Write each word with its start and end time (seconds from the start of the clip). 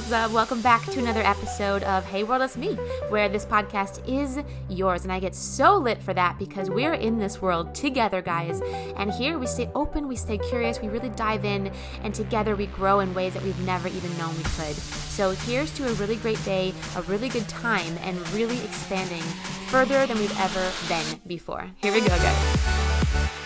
what's 0.00 0.12
up? 0.12 0.30
Welcome 0.30 0.62
back 0.62 0.82
to 0.86 0.98
another 0.98 1.20
episode 1.20 1.82
of 1.82 2.06
Hey 2.06 2.24
World, 2.24 2.40
It's 2.40 2.56
Me, 2.56 2.72
where 3.10 3.28
this 3.28 3.44
podcast 3.44 4.00
is 4.08 4.38
yours. 4.66 5.02
And 5.02 5.12
I 5.12 5.20
get 5.20 5.34
so 5.34 5.76
lit 5.76 6.02
for 6.02 6.14
that 6.14 6.38
because 6.38 6.70
we're 6.70 6.94
in 6.94 7.18
this 7.18 7.42
world 7.42 7.74
together, 7.74 8.22
guys. 8.22 8.62
And 8.96 9.12
here 9.12 9.38
we 9.38 9.46
stay 9.46 9.68
open, 9.74 10.08
we 10.08 10.16
stay 10.16 10.38
curious, 10.38 10.80
we 10.80 10.88
really 10.88 11.10
dive 11.10 11.44
in, 11.44 11.70
and 12.02 12.14
together 12.14 12.56
we 12.56 12.64
grow 12.68 13.00
in 13.00 13.12
ways 13.12 13.34
that 13.34 13.42
we've 13.42 13.60
never 13.66 13.88
even 13.88 14.16
known 14.16 14.34
we 14.38 14.42
could. 14.44 14.74
So 14.74 15.32
here's 15.32 15.70
to 15.72 15.86
a 15.86 15.92
really 15.92 16.16
great 16.16 16.42
day, 16.46 16.72
a 16.96 17.02
really 17.02 17.28
good 17.28 17.46
time, 17.50 17.98
and 18.00 18.16
really 18.30 18.58
expanding 18.64 19.20
further 19.68 20.06
than 20.06 20.16
we've 20.18 20.40
ever 20.40 20.72
been 20.88 21.20
before. 21.26 21.66
Here 21.82 21.92
we 21.92 22.00
go, 22.00 22.06
guys. 22.06 23.39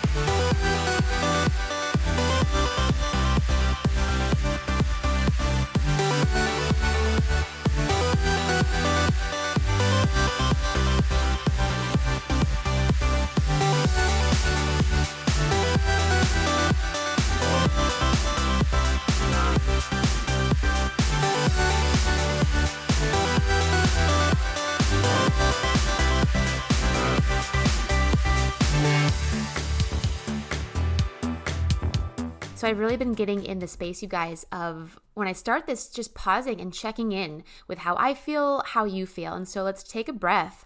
So 32.65 32.71
I've 32.71 32.79
really 32.79 32.97
been 32.97 33.13
getting 33.13 33.45
in 33.45 33.59
the 33.59 33.69
space, 33.69 34.01
you 34.01 34.09
guys, 34.09 34.47
of 34.51 34.99
when 35.13 35.29
I 35.29 35.33
start 35.33 35.67
this, 35.67 35.87
just 35.87 36.15
pausing 36.15 36.63
and 36.63 36.73
checking 36.73 37.13
in 37.13 37.45
with 37.69 37.81
how 37.81 37.95
I 37.99 38.15
feel, 38.15 38.63
how 38.65 38.87
you 38.87 39.05
feel. 39.05 39.35
And 39.35 39.47
so 39.47 39.63
let's 39.63 39.83
take 39.83 40.09
a 40.09 40.15
breath. 40.15 40.65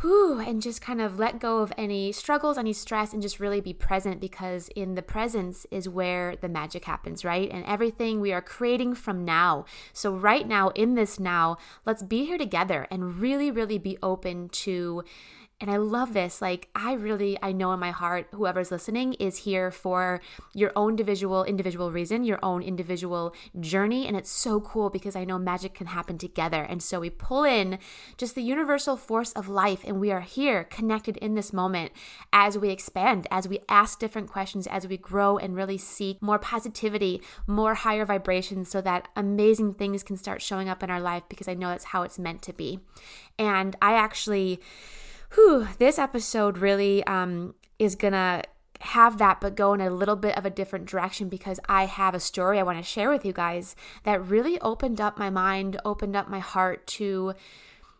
Whew, 0.00 0.38
and 0.38 0.62
just 0.62 0.80
kind 0.80 1.00
of 1.00 1.18
let 1.18 1.40
go 1.40 1.58
of 1.58 1.72
any 1.76 2.12
struggles, 2.12 2.56
any 2.56 2.72
stress, 2.72 3.12
and 3.12 3.20
just 3.20 3.40
really 3.40 3.60
be 3.60 3.72
present 3.72 4.20
because 4.20 4.68
in 4.76 4.94
the 4.94 5.02
presence 5.02 5.66
is 5.72 5.88
where 5.88 6.36
the 6.36 6.48
magic 6.48 6.84
happens, 6.84 7.24
right? 7.24 7.50
And 7.50 7.64
everything 7.64 8.20
we 8.20 8.32
are 8.32 8.40
creating 8.40 8.94
from 8.94 9.24
now. 9.24 9.64
So, 9.92 10.14
right 10.14 10.46
now, 10.46 10.68
in 10.68 10.94
this 10.94 11.18
now, 11.18 11.56
let's 11.84 12.04
be 12.04 12.26
here 12.26 12.38
together 12.38 12.86
and 12.92 13.16
really, 13.16 13.50
really 13.50 13.78
be 13.78 13.98
open 14.04 14.50
to 14.50 15.02
and 15.64 15.70
I 15.70 15.78
love 15.78 16.12
this. 16.12 16.42
Like, 16.42 16.68
I 16.74 16.92
really, 16.92 17.38
I 17.42 17.52
know 17.52 17.72
in 17.72 17.80
my 17.80 17.90
heart, 17.90 18.26
whoever's 18.32 18.70
listening 18.70 19.14
is 19.14 19.38
here 19.38 19.70
for 19.70 20.20
your 20.52 20.72
own 20.76 20.90
individual, 20.90 21.42
individual 21.42 21.90
reason, 21.90 22.22
your 22.22 22.38
own 22.42 22.62
individual 22.62 23.34
journey. 23.58 24.06
And 24.06 24.14
it's 24.14 24.30
so 24.30 24.60
cool 24.60 24.90
because 24.90 25.16
I 25.16 25.24
know 25.24 25.38
magic 25.38 25.72
can 25.72 25.86
happen 25.86 26.18
together. 26.18 26.62
And 26.62 26.82
so 26.82 27.00
we 27.00 27.08
pull 27.08 27.44
in 27.44 27.78
just 28.18 28.34
the 28.34 28.42
universal 28.42 28.98
force 28.98 29.32
of 29.32 29.48
life, 29.48 29.80
and 29.86 30.00
we 30.00 30.12
are 30.12 30.20
here 30.20 30.64
connected 30.64 31.16
in 31.16 31.34
this 31.34 31.50
moment 31.50 31.92
as 32.30 32.58
we 32.58 32.68
expand, 32.68 33.26
as 33.30 33.48
we 33.48 33.60
ask 33.66 33.98
different 33.98 34.28
questions, 34.28 34.66
as 34.66 34.86
we 34.86 34.98
grow 34.98 35.38
and 35.38 35.56
really 35.56 35.78
seek 35.78 36.20
more 36.20 36.38
positivity, 36.38 37.22
more 37.46 37.72
higher 37.72 38.04
vibrations, 38.04 38.68
so 38.68 38.82
that 38.82 39.08
amazing 39.16 39.72
things 39.72 40.02
can 40.02 40.18
start 40.18 40.42
showing 40.42 40.68
up 40.68 40.82
in 40.82 40.90
our 40.90 41.00
life 41.00 41.22
because 41.30 41.48
I 41.48 41.54
know 41.54 41.70
that's 41.70 41.84
how 41.84 42.02
it's 42.02 42.18
meant 42.18 42.42
to 42.42 42.52
be. 42.52 42.80
And 43.38 43.74
I 43.80 43.94
actually, 43.94 44.60
whew, 45.34 45.68
this 45.78 45.98
episode 45.98 46.58
really 46.58 47.04
um, 47.04 47.54
is 47.78 47.94
gonna 47.94 48.42
have 48.80 49.18
that, 49.18 49.40
but 49.40 49.54
go 49.54 49.72
in 49.72 49.80
a 49.80 49.90
little 49.90 50.16
bit 50.16 50.36
of 50.36 50.44
a 50.44 50.50
different 50.50 50.86
direction 50.86 51.28
because 51.28 51.58
I 51.68 51.86
have 51.86 52.14
a 52.14 52.20
story 52.20 52.58
I 52.58 52.62
want 52.62 52.78
to 52.78 52.84
share 52.84 53.10
with 53.10 53.24
you 53.24 53.32
guys 53.32 53.74
that 54.02 54.24
really 54.24 54.60
opened 54.60 55.00
up 55.00 55.18
my 55.18 55.30
mind, 55.30 55.80
opened 55.84 56.14
up 56.16 56.28
my 56.28 56.40
heart 56.40 56.86
to 56.88 57.34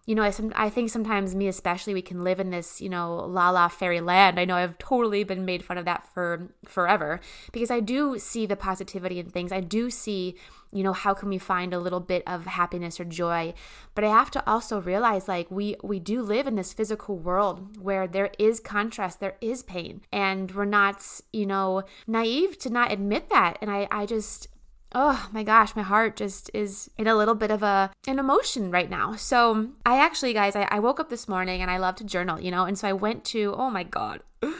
you 0.07 0.15
know, 0.15 0.23
I, 0.23 0.31
some, 0.31 0.53
I 0.55 0.69
think 0.69 0.91
sometimes 0.91 1.35
me 1.35 1.49
especially, 1.49 1.95
we 1.95 2.03
can 2.03 2.25
live 2.25 2.39
in 2.39 2.51
this, 2.51 2.81
you 2.81 2.91
know, 2.91 3.15
la 3.15 3.51
la 3.51 3.69
fairy 3.69 4.01
land. 4.01 4.39
I 4.39 4.45
know 4.45 4.57
I've 4.57 4.77
totally 4.79 5.25
been 5.25 5.45
made 5.47 5.65
fun 5.65 5.79
of 5.79 5.87
that 5.87 6.07
for 6.13 6.49
forever 6.67 7.21
because 7.53 7.71
I 7.71 7.81
do 7.81 8.19
see 8.19 8.45
the 8.45 8.57
positivity 8.57 9.19
in 9.19 9.31
things. 9.31 9.51
I 9.51 9.61
do 9.61 9.89
see, 9.89 10.37
you 10.73 10.83
know, 10.83 10.93
how 10.93 11.15
can 11.15 11.31
we 11.31 11.39
find 11.39 11.73
a 11.73 11.79
little 11.79 12.01
bit 12.01 12.23
of 12.27 12.45
happiness 12.45 13.01
or 13.01 13.05
joy? 13.05 13.55
But 13.95 14.05
I 14.05 14.09
have 14.09 14.31
to 14.33 14.47
also 14.47 14.79
realize 14.81 15.27
like 15.27 15.51
we 15.51 15.77
we 15.83 16.01
do 16.01 16.21
live 16.21 16.47
in 16.47 16.57
this 16.57 16.75
physical 16.75 17.17
world 17.17 17.79
where 17.79 18.07
there 18.07 18.31
is 18.39 18.61
contrast, 18.61 19.21
there 19.21 19.37
is 19.41 19.63
pain, 19.63 20.03
and 20.13 20.53
we're 20.53 20.67
not, 20.67 21.03
you 21.33 21.47
know, 21.47 21.83
naive 22.07 22.59
to 22.59 22.69
not 22.69 22.93
admit 22.93 23.31
that. 23.31 23.57
And 23.63 23.71
I 23.71 23.89
I 23.91 24.05
just 24.05 24.49
oh 24.95 25.29
my 25.33 25.43
gosh, 25.43 25.75
my 25.75 25.83
heart 25.83 26.17
just 26.17 26.51
is 26.55 26.91
in 26.97 27.07
a 27.07 27.17
little 27.17 27.35
bit 27.35 27.51
of 27.51 27.63
a 27.63 27.91
an 28.07 28.19
emotion 28.19 28.71
right 28.71 28.89
now. 28.89 29.17
So 29.17 29.71
I 29.85 29.99
actually, 29.99 30.33
guys, 30.33 30.55
I, 30.57 30.69
I 30.71 30.79
woke 30.79 31.01
up 31.01 31.11
this 31.11 31.29
morning 31.29 31.61
and 31.61 31.71
I 31.71 31.79
love 31.79 31.97
to 31.97 32.05
journal, 32.05 32.41
you 32.41 32.51
know, 32.51 32.65
and 32.65 32.79
so 32.79 32.89
I 32.89 32.93
went 32.93 33.25
to 33.27 33.55
oh 33.57 33.71
my 33.71 33.83
god. 33.83 34.23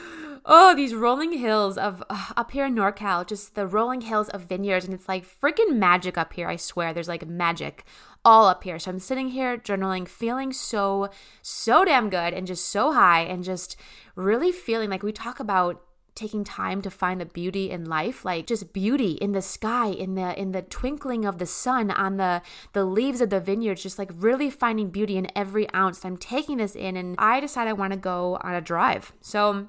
Oh, 0.47 0.75
these 0.75 0.93
rolling 0.93 1.33
hills 1.33 1.75
of 1.75 2.03
uh, 2.07 2.27
up 2.37 2.51
here 2.51 2.67
in 2.67 2.75
NorCal, 2.75 3.25
just 3.25 3.55
the 3.55 3.65
rolling 3.65 4.01
hills 4.01 4.29
of 4.29 4.43
vineyards, 4.43 4.85
and 4.85 4.93
it's 4.93 5.09
like 5.09 5.25
freaking 5.25 5.77
magic 5.77 6.19
up 6.19 6.33
here. 6.33 6.47
I 6.47 6.55
swear, 6.55 6.93
there's 6.93 7.07
like 7.07 7.25
magic 7.25 7.83
all 8.23 8.47
up 8.47 8.63
here. 8.63 8.77
So 8.77 8.91
I'm 8.91 8.99
sitting 8.99 9.29
here 9.29 9.57
journaling, 9.57 10.07
feeling 10.07 10.53
so, 10.53 11.09
so 11.41 11.83
damn 11.83 12.11
good 12.11 12.31
and 12.35 12.45
just 12.45 12.67
so 12.67 12.93
high, 12.93 13.21
and 13.21 13.43
just 13.43 13.75
really 14.15 14.51
feeling 14.51 14.91
like 14.91 15.01
we 15.01 15.11
talk 15.11 15.39
about 15.39 15.81
taking 16.15 16.43
time 16.43 16.81
to 16.81 16.89
find 16.89 17.19
the 17.19 17.25
beauty 17.25 17.69
in 17.69 17.85
life 17.85 18.23
like 18.23 18.47
just 18.47 18.71
beauty 18.71 19.11
in 19.13 19.33
the 19.33 19.41
sky 19.41 19.87
in 19.87 20.15
the 20.15 20.39
in 20.39 20.53
the 20.53 20.61
twinkling 20.61 21.25
of 21.25 21.37
the 21.37 21.45
sun 21.45 21.91
on 21.91 22.17
the 22.17 22.41
the 22.73 22.85
leaves 22.85 23.21
of 23.21 23.29
the 23.29 23.39
vineyards 23.39 23.83
just 23.83 23.99
like 23.99 24.11
really 24.15 24.49
finding 24.49 24.89
beauty 24.89 25.17
in 25.17 25.27
every 25.35 25.71
ounce. 25.73 26.05
I'm 26.05 26.17
taking 26.17 26.57
this 26.57 26.75
in 26.75 26.95
and 26.95 27.15
i 27.19 27.39
decide 27.39 27.67
i 27.67 27.73
want 27.73 27.93
to 27.93 27.99
go 27.99 28.37
on 28.41 28.55
a 28.55 28.61
drive. 28.61 29.13
So 29.21 29.67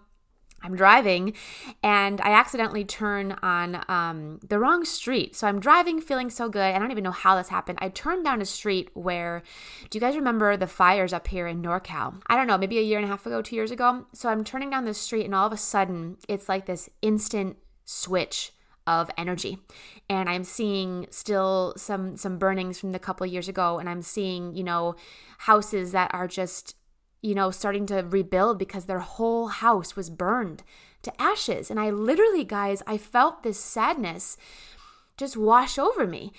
I'm 0.66 0.74
driving 0.74 1.32
and 1.82 2.20
I 2.20 2.32
accidentally 2.32 2.84
turn 2.84 3.36
on 3.40 3.84
um, 3.88 4.40
the 4.46 4.58
wrong 4.58 4.84
street. 4.84 5.36
So 5.36 5.46
I'm 5.46 5.60
driving, 5.60 6.00
feeling 6.00 6.28
so 6.28 6.48
good. 6.48 6.74
I 6.74 6.78
don't 6.78 6.90
even 6.90 7.04
know 7.04 7.12
how 7.12 7.36
this 7.36 7.48
happened. 7.48 7.78
I 7.80 7.88
turned 7.88 8.24
down 8.24 8.42
a 8.42 8.44
street 8.44 8.90
where, 8.94 9.42
do 9.88 9.96
you 9.96 10.00
guys 10.00 10.16
remember 10.16 10.56
the 10.56 10.66
fires 10.66 11.12
up 11.12 11.28
here 11.28 11.46
in 11.46 11.62
NorCal? 11.62 12.20
I 12.26 12.36
don't 12.36 12.48
know, 12.48 12.58
maybe 12.58 12.78
a 12.78 12.82
year 12.82 12.98
and 12.98 13.04
a 13.04 13.08
half 13.08 13.26
ago, 13.26 13.42
two 13.42 13.54
years 13.54 13.70
ago. 13.70 14.06
So 14.12 14.28
I'm 14.28 14.42
turning 14.42 14.70
down 14.70 14.84
this 14.84 14.98
street 14.98 15.24
and 15.24 15.34
all 15.34 15.46
of 15.46 15.52
a 15.52 15.56
sudden 15.56 16.16
it's 16.28 16.48
like 16.48 16.66
this 16.66 16.90
instant 17.00 17.56
switch 17.84 18.52
of 18.88 19.10
energy 19.18 19.58
and 20.08 20.28
i'm 20.28 20.44
seeing 20.44 21.06
still 21.10 21.74
some 21.76 22.16
some 22.16 22.38
burnings 22.38 22.78
from 22.78 22.92
the 22.92 23.00
couple 23.00 23.26
years 23.26 23.48
ago 23.48 23.80
and 23.80 23.88
i'm 23.88 24.00
seeing 24.00 24.54
you 24.54 24.62
know 24.62 24.94
houses 25.38 25.90
that 25.90 26.08
are 26.14 26.28
just 26.28 26.76
you 27.22 27.34
know, 27.34 27.50
starting 27.50 27.86
to 27.86 27.96
rebuild 27.96 28.58
because 28.58 28.86
their 28.86 29.00
whole 29.00 29.48
house 29.48 29.96
was 29.96 30.10
burned 30.10 30.62
to 31.02 31.22
ashes. 31.22 31.70
And 31.70 31.80
I 31.80 31.90
literally, 31.90 32.44
guys, 32.44 32.82
I 32.86 32.98
felt 32.98 33.42
this 33.42 33.58
sadness 33.58 34.36
just 35.16 35.36
wash 35.36 35.78
over 35.78 36.06
me. 36.06 36.32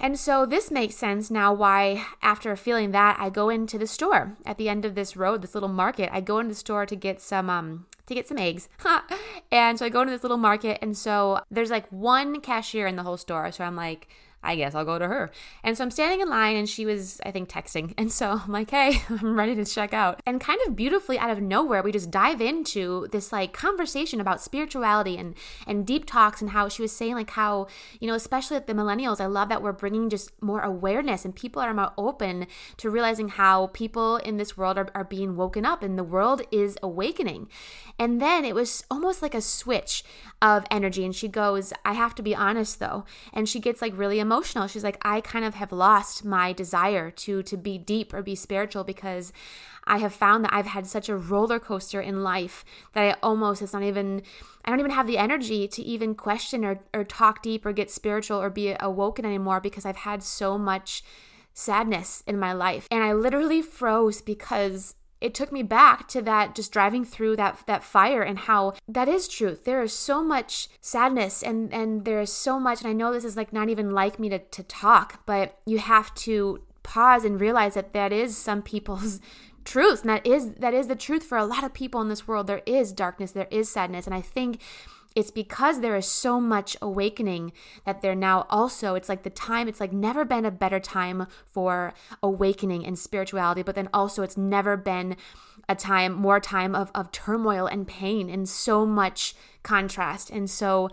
And 0.00 0.18
so 0.18 0.46
this 0.46 0.70
makes 0.70 0.94
sense 0.94 1.30
now 1.30 1.52
why, 1.52 2.06
after 2.22 2.54
feeling 2.54 2.92
that, 2.92 3.16
I 3.18 3.30
go 3.30 3.48
into 3.48 3.78
the 3.78 3.86
store 3.86 4.36
at 4.46 4.56
the 4.56 4.68
end 4.68 4.84
of 4.84 4.94
this 4.94 5.16
road, 5.16 5.42
this 5.42 5.54
little 5.54 5.68
market. 5.68 6.08
I 6.12 6.20
go 6.20 6.38
into 6.38 6.50
the 6.50 6.54
store 6.54 6.86
to 6.86 6.94
get 6.94 7.20
some 7.20 7.50
um 7.50 7.86
to 8.06 8.14
get 8.14 8.28
some 8.28 8.38
eggs. 8.38 8.68
and 9.50 9.78
so 9.78 9.84
I 9.84 9.88
go 9.88 10.00
into 10.02 10.12
this 10.12 10.22
little 10.22 10.38
market 10.38 10.78
and 10.80 10.96
so 10.96 11.40
there's 11.50 11.70
like 11.70 11.90
one 11.90 12.40
cashier 12.40 12.86
in 12.86 12.96
the 12.96 13.02
whole 13.02 13.16
store. 13.16 13.50
So 13.50 13.64
I'm 13.64 13.76
like, 13.76 14.08
I 14.42 14.54
guess 14.54 14.74
I'll 14.74 14.84
go 14.84 14.98
to 14.98 15.08
her. 15.08 15.30
And 15.64 15.76
so 15.76 15.84
I'm 15.84 15.90
standing 15.90 16.20
in 16.20 16.28
line 16.28 16.56
and 16.56 16.68
she 16.68 16.86
was, 16.86 17.20
I 17.26 17.30
think, 17.30 17.48
texting. 17.48 17.94
And 17.98 18.12
so 18.12 18.40
I'm 18.44 18.52
like, 18.52 18.70
hey, 18.70 19.02
I'm 19.08 19.36
ready 19.36 19.54
to 19.56 19.64
check 19.64 19.92
out. 19.92 20.20
And 20.24 20.40
kind 20.40 20.60
of 20.66 20.76
beautifully 20.76 21.18
out 21.18 21.30
of 21.30 21.42
nowhere, 21.42 21.82
we 21.82 21.90
just 21.90 22.10
dive 22.10 22.40
into 22.40 23.08
this 23.10 23.32
like 23.32 23.52
conversation 23.52 24.20
about 24.20 24.40
spirituality 24.40 25.16
and, 25.16 25.34
and 25.66 25.86
deep 25.86 26.06
talks 26.06 26.40
and 26.40 26.50
how 26.50 26.68
she 26.68 26.80
was 26.80 26.92
saying, 26.92 27.14
like, 27.14 27.30
how, 27.30 27.66
you 27.98 28.06
know, 28.06 28.14
especially 28.14 28.56
at 28.56 28.66
the 28.66 28.72
millennials, 28.72 29.20
I 29.20 29.26
love 29.26 29.48
that 29.48 29.62
we're 29.62 29.72
bringing 29.72 30.08
just 30.08 30.30
more 30.40 30.60
awareness 30.60 31.24
and 31.24 31.34
people 31.34 31.60
are 31.60 31.74
more 31.74 31.92
open 31.98 32.46
to 32.76 32.88
realizing 32.88 33.28
how 33.28 33.66
people 33.68 34.16
in 34.18 34.36
this 34.36 34.56
world 34.56 34.78
are, 34.78 34.88
are 34.94 35.04
being 35.04 35.36
woken 35.36 35.66
up 35.66 35.82
and 35.82 35.98
the 35.98 36.04
world 36.04 36.42
is 36.52 36.78
awakening. 36.82 37.48
And 37.98 38.22
then 38.22 38.44
it 38.44 38.54
was 38.54 38.84
almost 38.90 39.22
like 39.22 39.34
a 39.34 39.40
switch 39.40 40.04
of 40.40 40.64
energy. 40.70 41.04
And 41.04 41.14
she 41.14 41.26
goes, 41.28 41.72
I 41.84 41.94
have 41.94 42.14
to 42.16 42.22
be 42.22 42.34
honest 42.34 42.78
though. 42.78 43.04
And 43.32 43.48
she 43.48 43.60
gets 43.60 43.82
like 43.82 43.96
really 43.96 44.20
emotional. 44.28 44.66
She's 44.66 44.84
like, 44.84 44.98
I 45.02 45.20
kind 45.20 45.44
of 45.44 45.54
have 45.54 45.72
lost 45.72 46.24
my 46.24 46.52
desire 46.52 47.10
to 47.10 47.42
to 47.42 47.56
be 47.56 47.78
deep 47.78 48.12
or 48.12 48.22
be 48.22 48.34
spiritual 48.34 48.84
because 48.84 49.32
I 49.84 49.98
have 49.98 50.14
found 50.14 50.44
that 50.44 50.52
I've 50.52 50.66
had 50.66 50.86
such 50.86 51.08
a 51.08 51.16
roller 51.16 51.58
coaster 51.58 52.00
in 52.00 52.22
life 52.22 52.64
that 52.92 53.04
I 53.04 53.16
almost 53.22 53.62
it's 53.62 53.72
not 53.72 53.82
even 53.82 54.22
I 54.64 54.70
don't 54.70 54.80
even 54.80 54.90
have 54.90 55.06
the 55.06 55.16
energy 55.16 55.66
to 55.68 55.82
even 55.82 56.14
question 56.14 56.64
or, 56.64 56.80
or 56.92 57.04
talk 57.04 57.42
deep 57.42 57.64
or 57.64 57.72
get 57.72 57.90
spiritual 57.90 58.38
or 58.38 58.50
be 58.50 58.76
awoken 58.78 59.24
anymore 59.24 59.60
because 59.60 59.86
I've 59.86 60.04
had 60.10 60.22
so 60.22 60.58
much 60.58 61.02
sadness 61.54 62.22
in 62.26 62.38
my 62.38 62.52
life. 62.52 62.86
And 62.90 63.02
I 63.02 63.14
literally 63.14 63.62
froze 63.62 64.20
because 64.20 64.94
it 65.20 65.34
took 65.34 65.50
me 65.52 65.62
back 65.62 66.08
to 66.08 66.22
that 66.22 66.54
just 66.54 66.72
driving 66.72 67.04
through 67.04 67.36
that 67.36 67.62
that 67.66 67.84
fire 67.84 68.22
and 68.22 68.40
how 68.40 68.74
that 68.86 69.08
is 69.08 69.28
truth 69.28 69.64
there 69.64 69.82
is 69.82 69.92
so 69.92 70.22
much 70.22 70.68
sadness 70.80 71.42
and 71.42 71.72
and 71.72 72.04
there 72.04 72.20
is 72.20 72.32
so 72.32 72.58
much 72.58 72.80
and 72.80 72.88
i 72.88 72.92
know 72.92 73.12
this 73.12 73.24
is 73.24 73.36
like 73.36 73.52
not 73.52 73.68
even 73.68 73.90
like 73.90 74.18
me 74.18 74.28
to, 74.28 74.38
to 74.38 74.62
talk 74.62 75.22
but 75.26 75.58
you 75.66 75.78
have 75.78 76.14
to 76.14 76.62
pause 76.82 77.24
and 77.24 77.38
realize 77.38 77.74
that 77.74 77.92
that 77.92 78.12
is 78.12 78.36
some 78.36 78.62
people's 78.62 79.20
truth 79.64 80.00
and 80.00 80.08
that 80.08 80.26
is 80.26 80.52
that 80.54 80.72
is 80.72 80.86
the 80.86 80.96
truth 80.96 81.22
for 81.22 81.36
a 81.36 81.44
lot 81.44 81.62
of 81.62 81.74
people 81.74 82.00
in 82.00 82.08
this 82.08 82.26
world. 82.26 82.46
There 82.46 82.62
is 82.64 82.90
darkness 82.90 83.32
there 83.32 83.48
is 83.50 83.68
sadness 83.68 84.06
and 84.06 84.14
i 84.14 84.22
think 84.22 84.62
it's 85.18 85.32
because 85.32 85.80
there 85.80 85.96
is 85.96 86.06
so 86.06 86.40
much 86.40 86.76
awakening 86.80 87.52
that 87.84 88.02
there 88.02 88.14
now 88.14 88.46
also 88.48 88.94
it's 88.94 89.08
like 89.08 89.24
the 89.24 89.30
time 89.30 89.66
it's 89.66 89.80
like 89.80 89.92
never 89.92 90.24
been 90.24 90.44
a 90.44 90.50
better 90.50 90.78
time 90.78 91.26
for 91.44 91.92
awakening 92.22 92.86
and 92.86 92.96
spirituality 92.96 93.60
but 93.60 93.74
then 93.74 93.88
also 93.92 94.22
it's 94.22 94.36
never 94.36 94.76
been 94.76 95.16
a 95.68 95.74
time 95.74 96.12
more 96.12 96.38
time 96.38 96.72
of, 96.72 96.92
of 96.94 97.10
turmoil 97.10 97.66
and 97.66 97.88
pain 97.88 98.30
and 98.30 98.48
so 98.48 98.86
much 98.86 99.34
contrast 99.64 100.30
and 100.30 100.48
so 100.48 100.88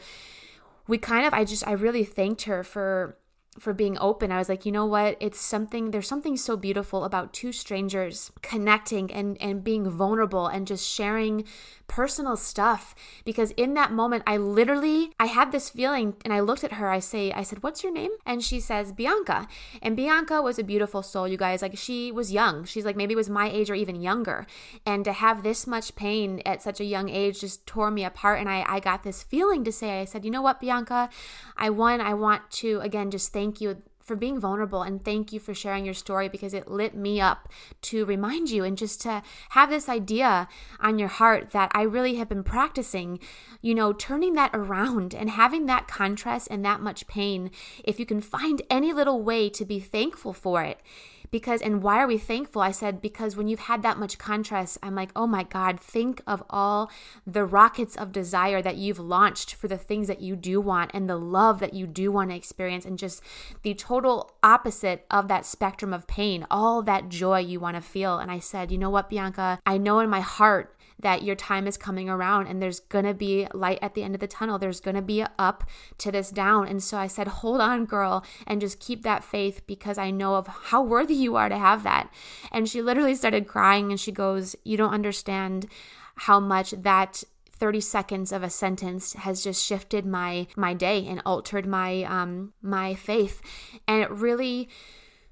we 0.88 0.98
kind 0.98 1.28
of 1.28 1.32
i 1.32 1.46
just 1.46 1.66
i 1.68 1.72
really 1.72 2.04
thanked 2.04 2.44
her 2.44 2.64
for 2.64 3.20
for 3.60 3.74
being 3.74 3.98
open. 4.00 4.32
I 4.32 4.38
was 4.38 4.50
like, 4.50 4.66
you 4.66 4.72
know 4.72 4.86
what? 4.86 5.18
It's 5.20 5.40
something 5.40 5.92
there's 5.92 6.08
something 6.08 6.38
so 6.38 6.58
beautiful 6.58 7.04
about 7.04 7.34
two 7.34 7.52
strangers 7.52 8.32
connecting 8.42 9.12
and 9.12 9.38
and 9.42 9.64
being 9.64 9.90
vulnerable 9.90 10.48
and 10.48 10.68
just 10.68 10.88
sharing 10.88 11.46
personal 11.88 12.36
stuff 12.36 12.94
because 13.24 13.52
in 13.52 13.74
that 13.74 13.92
moment 13.92 14.24
I 14.28 14.38
literally 14.38 15.14
I 15.20 15.26
had 15.26 15.52
this 15.52 15.70
feeling 15.70 16.16
and 16.24 16.34
I 16.34 16.42
looked 16.42 16.64
at 16.64 16.74
her 16.74 16.90
I 16.90 17.00
say 17.00 17.32
I 17.32 17.44
said 17.44 17.64
what's 17.64 17.84
your 17.84 17.94
name? 17.94 18.12
And 18.26 18.44
she 18.44 18.60
says 18.60 18.92
Bianca. 18.92 19.48
And 19.82 19.96
Bianca 19.96 20.42
was 20.42 20.60
a 20.60 20.64
beautiful 20.64 21.02
soul 21.02 21.28
you 21.28 21.38
guys. 21.38 21.62
Like 21.62 21.78
she 21.78 22.12
was 22.12 22.32
young. 22.32 22.66
She's 22.66 22.86
like 22.86 22.96
maybe 22.96 23.14
it 23.14 23.18
was 23.18 23.30
my 23.30 23.50
age 23.50 23.70
or 23.70 23.76
even 23.76 24.02
younger. 24.02 24.46
And 24.86 25.04
to 25.06 25.14
have 25.14 25.42
this 25.42 25.66
much 25.66 25.96
pain 25.96 26.42
at 26.46 26.62
such 26.62 26.80
a 26.80 26.86
young 26.86 27.10
age 27.10 27.42
just 27.42 27.66
tore 27.66 27.90
me 27.90 28.04
apart. 28.04 28.40
And 28.40 28.50
I 28.50 28.64
I 28.68 28.80
got 28.80 29.04
this 29.04 29.24
feeling 29.24 29.64
to 29.64 29.72
say 29.72 30.02
I 30.02 30.06
said 30.06 30.24
you 30.26 30.32
know 30.32 30.42
what 30.42 30.62
Bianca? 30.62 31.10
I 31.58 31.70
won 31.70 32.00
I 32.02 32.14
want 32.14 32.52
to 32.52 32.80
again 32.82 33.10
just 33.10 33.34
thank 33.34 33.56
thank 33.56 33.62
you 33.62 33.82
for 34.06 34.16
being 34.16 34.40
vulnerable 34.40 34.84
and 34.84 35.04
thank 35.04 35.34
you 35.34 35.40
for 35.40 35.56
sharing 35.56 35.84
your 35.84 35.96
story 35.96 36.30
because 36.30 36.54
it 36.54 36.68
lit 36.68 36.96
me 36.96 37.20
up 37.20 37.50
to 37.82 38.06
remind 38.06 38.52
you 38.52 38.64
and 38.64 38.78
just 38.78 39.02
to 39.02 39.24
have 39.50 39.72
this 39.72 39.90
idea 39.90 40.48
on 40.80 41.00
your 41.00 41.08
heart 41.08 41.50
that 41.52 41.72
I 41.74 41.82
really 41.82 42.16
have 42.16 42.30
been 42.30 42.44
practicing, 42.44 43.20
you 43.62 43.74
know, 43.74 43.94
turning 43.94 44.36
that 44.36 44.52
around 44.54 45.16
and 45.16 45.32
having 45.32 45.66
that 45.66 45.88
contrast 45.88 46.48
and 46.52 46.64
that 46.64 46.82
much 46.82 47.08
pain. 47.08 47.50
If 47.84 48.00
you 48.00 48.06
can 48.06 48.22
find 48.22 48.62
any 48.70 48.94
little 48.94 49.24
way 49.24 49.50
to 49.50 49.66
be 49.66 49.80
thankful 49.80 50.34
for 50.34 50.62
it, 50.62 50.80
because 51.36 51.62
and 51.62 51.84
why 51.84 52.00
are 52.00 52.08
we 52.08 52.18
thankful? 52.18 52.62
I 52.62 52.72
said 52.72 53.02
because 53.02 53.36
when 53.36 53.50
you've 53.50 53.60
had 53.72 53.84
that 53.84 53.98
much 53.98 54.18
contrast 54.18 54.78
i'm 54.82 54.96
like 54.96 55.12
oh 55.16 55.28
my 55.28 55.44
god 55.44 55.80
think 55.80 56.22
of 56.26 56.42
all 56.50 56.90
the 57.28 57.44
rockets 57.44 57.96
of 57.98 58.12
desire 58.12 58.62
that 58.62 58.78
you've 58.78 59.00
launched 59.00 59.54
for 59.54 59.68
the 59.68 59.78
things 59.78 60.08
that 60.08 60.22
you 60.22 60.36
do 60.36 60.62
want 60.62 60.92
and 60.94 61.10
the 61.10 61.18
love 61.18 61.60
that 61.60 61.74
you 61.74 61.88
do 61.88 62.12
want 62.12 62.30
to 62.30 62.36
experience 62.36 62.86
and 62.86 62.98
just 62.98 63.22
the 63.64 63.74
total 63.74 64.34
opposite 64.44 65.06
of 65.12 65.28
that 65.28 65.46
spectrum 65.46 65.94
of 65.94 66.08
pain 66.08 66.46
all 66.50 66.82
that 66.82 67.10
joy 67.10 67.40
you 67.40 67.60
want 67.60 67.76
to 67.76 67.82
feel. 67.82 68.18
And 68.18 68.32
i 68.32 68.40
said 68.40 68.72
you 68.72 68.78
know 68.78 68.90
what 68.90 69.10
bianca? 69.10 69.60
I 69.66 69.78
know 69.78 70.00
in 70.00 70.10
my 70.10 70.22
heart 70.22 70.75
that 71.00 71.24
your 71.24 71.36
time 71.36 71.68
is 71.68 71.78
coming 71.78 72.10
around 72.10 72.48
and 72.48 72.62
there's 72.62 72.80
going 72.80 73.06
to 73.06 73.14
be 73.14 73.48
light 73.54 73.80
at 73.82 73.94
the 73.94 74.04
end 74.04 74.16
of 74.16 74.22
the 74.22 74.28
tunnel. 74.28 74.58
There's 74.58 74.80
going 74.80 74.96
to 74.96 75.02
be 75.02 75.26
up 75.38 75.64
to 76.00 76.12
this 76.12 76.30
down. 76.30 76.68
And 76.68 76.82
so 76.82 76.98
I 76.98 77.08
said, 77.08 77.28
hold 77.28 77.62
on, 77.62 77.86
girl, 77.86 78.26
and 78.48 78.62
just 78.62 78.80
keep 78.80 79.04
that 79.04 79.24
faith 79.24 79.62
because 79.68 79.98
I 79.98 80.12
know 80.12 80.36
of 80.36 80.48
how 80.48 80.82
worthy 80.82 81.16
you 81.16 81.36
are 81.36 81.50
to 81.50 81.58
have 81.58 81.84
that. 81.84 82.12
And 82.52 82.70
she 82.70 82.82
literally 82.82 83.16
started 83.16 83.48
crying 83.48 83.92
and 83.92 84.00
she 84.00 84.12
goes, 84.12 84.56
You 84.64 84.78
don't 84.78 84.94
understand 84.94 85.68
how 86.16 86.40
much 86.40 86.72
that 86.72 87.24
30 87.52 87.82
seconds 87.82 88.32
of 88.32 88.44
a 88.44 88.50
sentence 88.50 89.14
has 89.14 89.44
just 89.44 89.64
shifted 89.64 90.06
my 90.06 90.48
my 90.56 90.74
day 90.74 91.06
and 91.08 91.22
altered 91.26 91.66
my 91.66 92.04
um 92.04 92.54
my 92.62 92.94
faith 92.94 93.42
and 93.88 94.02
it 94.02 94.12
really 94.12 94.68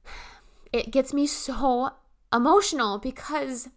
it 0.74 0.90
gets 0.92 1.14
me 1.14 1.28
so 1.28 1.92
emotional 2.34 2.98
because 2.98 3.70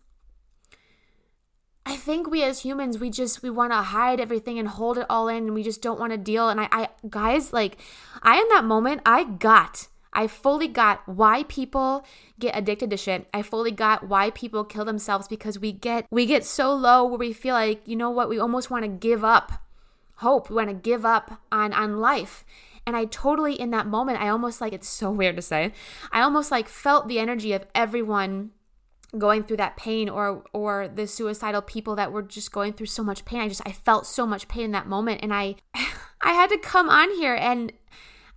I 1.86 1.94
think 1.94 2.28
we 2.28 2.42
as 2.42 2.62
humans, 2.62 2.98
we 2.98 3.10
just 3.10 3.44
we 3.44 3.50
want 3.50 3.70
to 3.72 3.76
hide 3.76 4.18
everything 4.18 4.58
and 4.58 4.66
hold 4.66 4.98
it 4.98 5.06
all 5.08 5.28
in, 5.28 5.44
and 5.44 5.54
we 5.54 5.62
just 5.62 5.80
don't 5.80 6.00
want 6.00 6.10
to 6.10 6.18
deal. 6.18 6.48
And 6.48 6.60
I, 6.60 6.68
I, 6.72 6.88
guys, 7.08 7.52
like, 7.52 7.78
I 8.22 8.40
in 8.40 8.48
that 8.48 8.64
moment, 8.64 9.02
I 9.06 9.22
got, 9.22 9.86
I 10.12 10.26
fully 10.26 10.66
got 10.66 11.08
why 11.08 11.44
people 11.44 12.04
get 12.40 12.56
addicted 12.56 12.90
to 12.90 12.96
shit. 12.96 13.28
I 13.32 13.42
fully 13.42 13.70
got 13.70 14.08
why 14.08 14.30
people 14.30 14.64
kill 14.64 14.84
themselves 14.84 15.28
because 15.28 15.60
we 15.60 15.70
get 15.70 16.06
we 16.10 16.26
get 16.26 16.44
so 16.44 16.74
low 16.74 17.04
where 17.04 17.18
we 17.18 17.32
feel 17.32 17.54
like, 17.54 17.86
you 17.86 17.94
know 17.94 18.10
what, 18.10 18.28
we 18.28 18.38
almost 18.38 18.68
want 18.68 18.84
to 18.84 18.88
give 18.88 19.22
up 19.22 19.52
hope. 20.16 20.50
We 20.50 20.56
want 20.56 20.70
to 20.70 20.74
give 20.74 21.06
up 21.06 21.40
on 21.52 21.72
on 21.72 22.00
life. 22.00 22.44
And 22.84 22.96
I 22.96 23.04
totally 23.04 23.54
in 23.54 23.70
that 23.70 23.86
moment, 23.86 24.20
I 24.20 24.28
almost 24.28 24.60
like 24.60 24.72
it's 24.72 24.88
so 24.88 25.10
weird 25.12 25.36
to 25.36 25.42
say. 25.42 25.72
I 26.10 26.22
almost 26.22 26.50
like 26.50 26.68
felt 26.68 27.06
the 27.06 27.20
energy 27.20 27.52
of 27.52 27.66
everyone 27.74 28.50
going 29.18 29.44
through 29.44 29.58
that 29.58 29.76
pain 29.76 30.08
or 30.08 30.44
or 30.52 30.88
the 30.88 31.06
suicidal 31.06 31.62
people 31.62 31.96
that 31.96 32.12
were 32.12 32.22
just 32.22 32.52
going 32.52 32.72
through 32.72 32.86
so 32.86 33.02
much 33.02 33.24
pain. 33.24 33.40
I 33.40 33.48
just 33.48 33.62
i 33.66 33.72
felt 33.72 34.06
so 34.06 34.26
much 34.26 34.48
pain 34.48 34.64
in 34.64 34.70
that 34.72 34.86
moment 34.86 35.20
and 35.22 35.32
i 35.32 35.56
i 36.20 36.32
had 36.32 36.50
to 36.50 36.58
come 36.58 36.88
on 36.88 37.10
here 37.16 37.34
and 37.34 37.72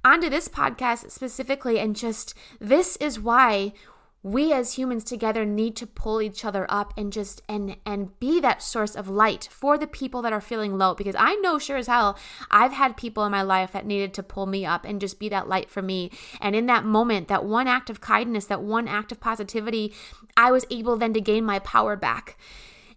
onto 0.04 0.30
this 0.30 0.48
podcast 0.48 1.12
specifically 1.12 1.80
and 1.80 1.96
just 1.96 2.34
this 2.60 2.96
is 2.98 3.20
why 3.20 3.74
we 4.22 4.52
as 4.52 4.74
humans 4.74 5.04
together 5.06 5.46
need 5.46 5.76
to 5.78 5.88
pull 5.88 6.22
each 6.22 6.44
other 6.44 6.66
up 6.70 6.94
and 6.98 7.14
just 7.14 7.42
and 7.48 7.78
and 7.86 8.20
be 8.20 8.40
that 8.42 8.62
source 8.62 8.96
of 8.96 9.08
light 9.08 9.48
for 9.50 9.78
the 9.78 9.88
people 9.88 10.22
that 10.22 10.34
are 10.34 10.42
feeling 10.42 10.78
low. 10.78 10.94
Because 10.94 11.16
i 11.18 11.36
know 11.36 11.58
sure 11.58 11.78
as 11.78 11.88
hell 11.88 12.18
i've 12.52 12.74
had 12.74 12.98
people 12.98 13.24
in 13.26 13.32
my 13.32 13.42
life 13.42 13.72
that 13.72 13.86
needed 13.86 14.14
to 14.14 14.24
pull 14.24 14.46
me 14.46 14.66
up 14.66 14.84
and 14.84 15.00
just 15.00 15.20
be 15.20 15.30
that 15.30 15.48
light 15.48 15.70
for 15.70 15.82
me. 15.82 16.12
And 16.42 16.56
in 16.56 16.66
that 16.66 16.84
moment 16.84 17.28
that 17.30 17.46
one 17.46 17.68
act 17.68 17.90
of 17.90 18.02
kindness 18.02 18.46
that 18.46 18.62
one 18.62 18.88
act 18.88 19.12
of 19.12 19.22
positivity 19.22 19.94
i 20.36 20.52
was 20.52 20.66
able 20.70 20.98
then 20.98 21.14
to 21.14 21.22
gain 21.22 21.46
my 21.46 21.60
power 21.60 21.96
back. 21.96 22.38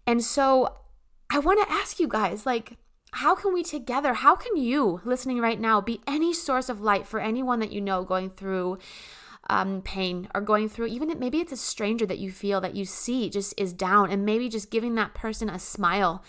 And 0.07 0.25
so 0.25 0.77
i 1.31 1.39
want 1.39 1.63
to 1.63 1.73
ask 1.73 2.01
you 2.01 2.09
guys 2.09 2.45
like 2.45 2.79
how 3.17 3.35
can 3.35 3.53
we 3.55 3.63
together 3.63 4.15
how 4.15 4.35
can 4.35 4.57
you 4.57 5.01
listening 5.05 5.39
right 5.39 5.61
now 5.61 5.81
be 5.81 6.01
any 6.07 6.33
source 6.33 6.69
of 6.69 6.81
light 6.81 7.07
for 7.07 7.21
anyone 7.21 7.61
that 7.61 7.71
you 7.71 7.81
know 7.81 8.03
going 8.03 8.31
through 8.31 8.79
um, 9.51 9.83
pain 9.83 10.29
or 10.35 10.41
going 10.41 10.69
through, 10.69 10.87
even 10.87 11.11
if 11.11 11.19
maybe 11.19 11.39
it's 11.39 11.53
a 11.53 11.57
stranger 11.57 12.07
that 12.07 12.19
you 12.19 12.31
feel 12.31 12.61
that 12.61 12.77
you 12.77 12.85
see 12.85 13.29
just 13.29 13.55
is 13.57 13.73
down, 13.73 14.11
and 14.11 14.25
maybe 14.25 14.49
just 14.49 14.71
giving 14.71 14.95
that 14.95 15.15
person 15.15 15.49
a 15.49 15.59
smile 15.59 16.23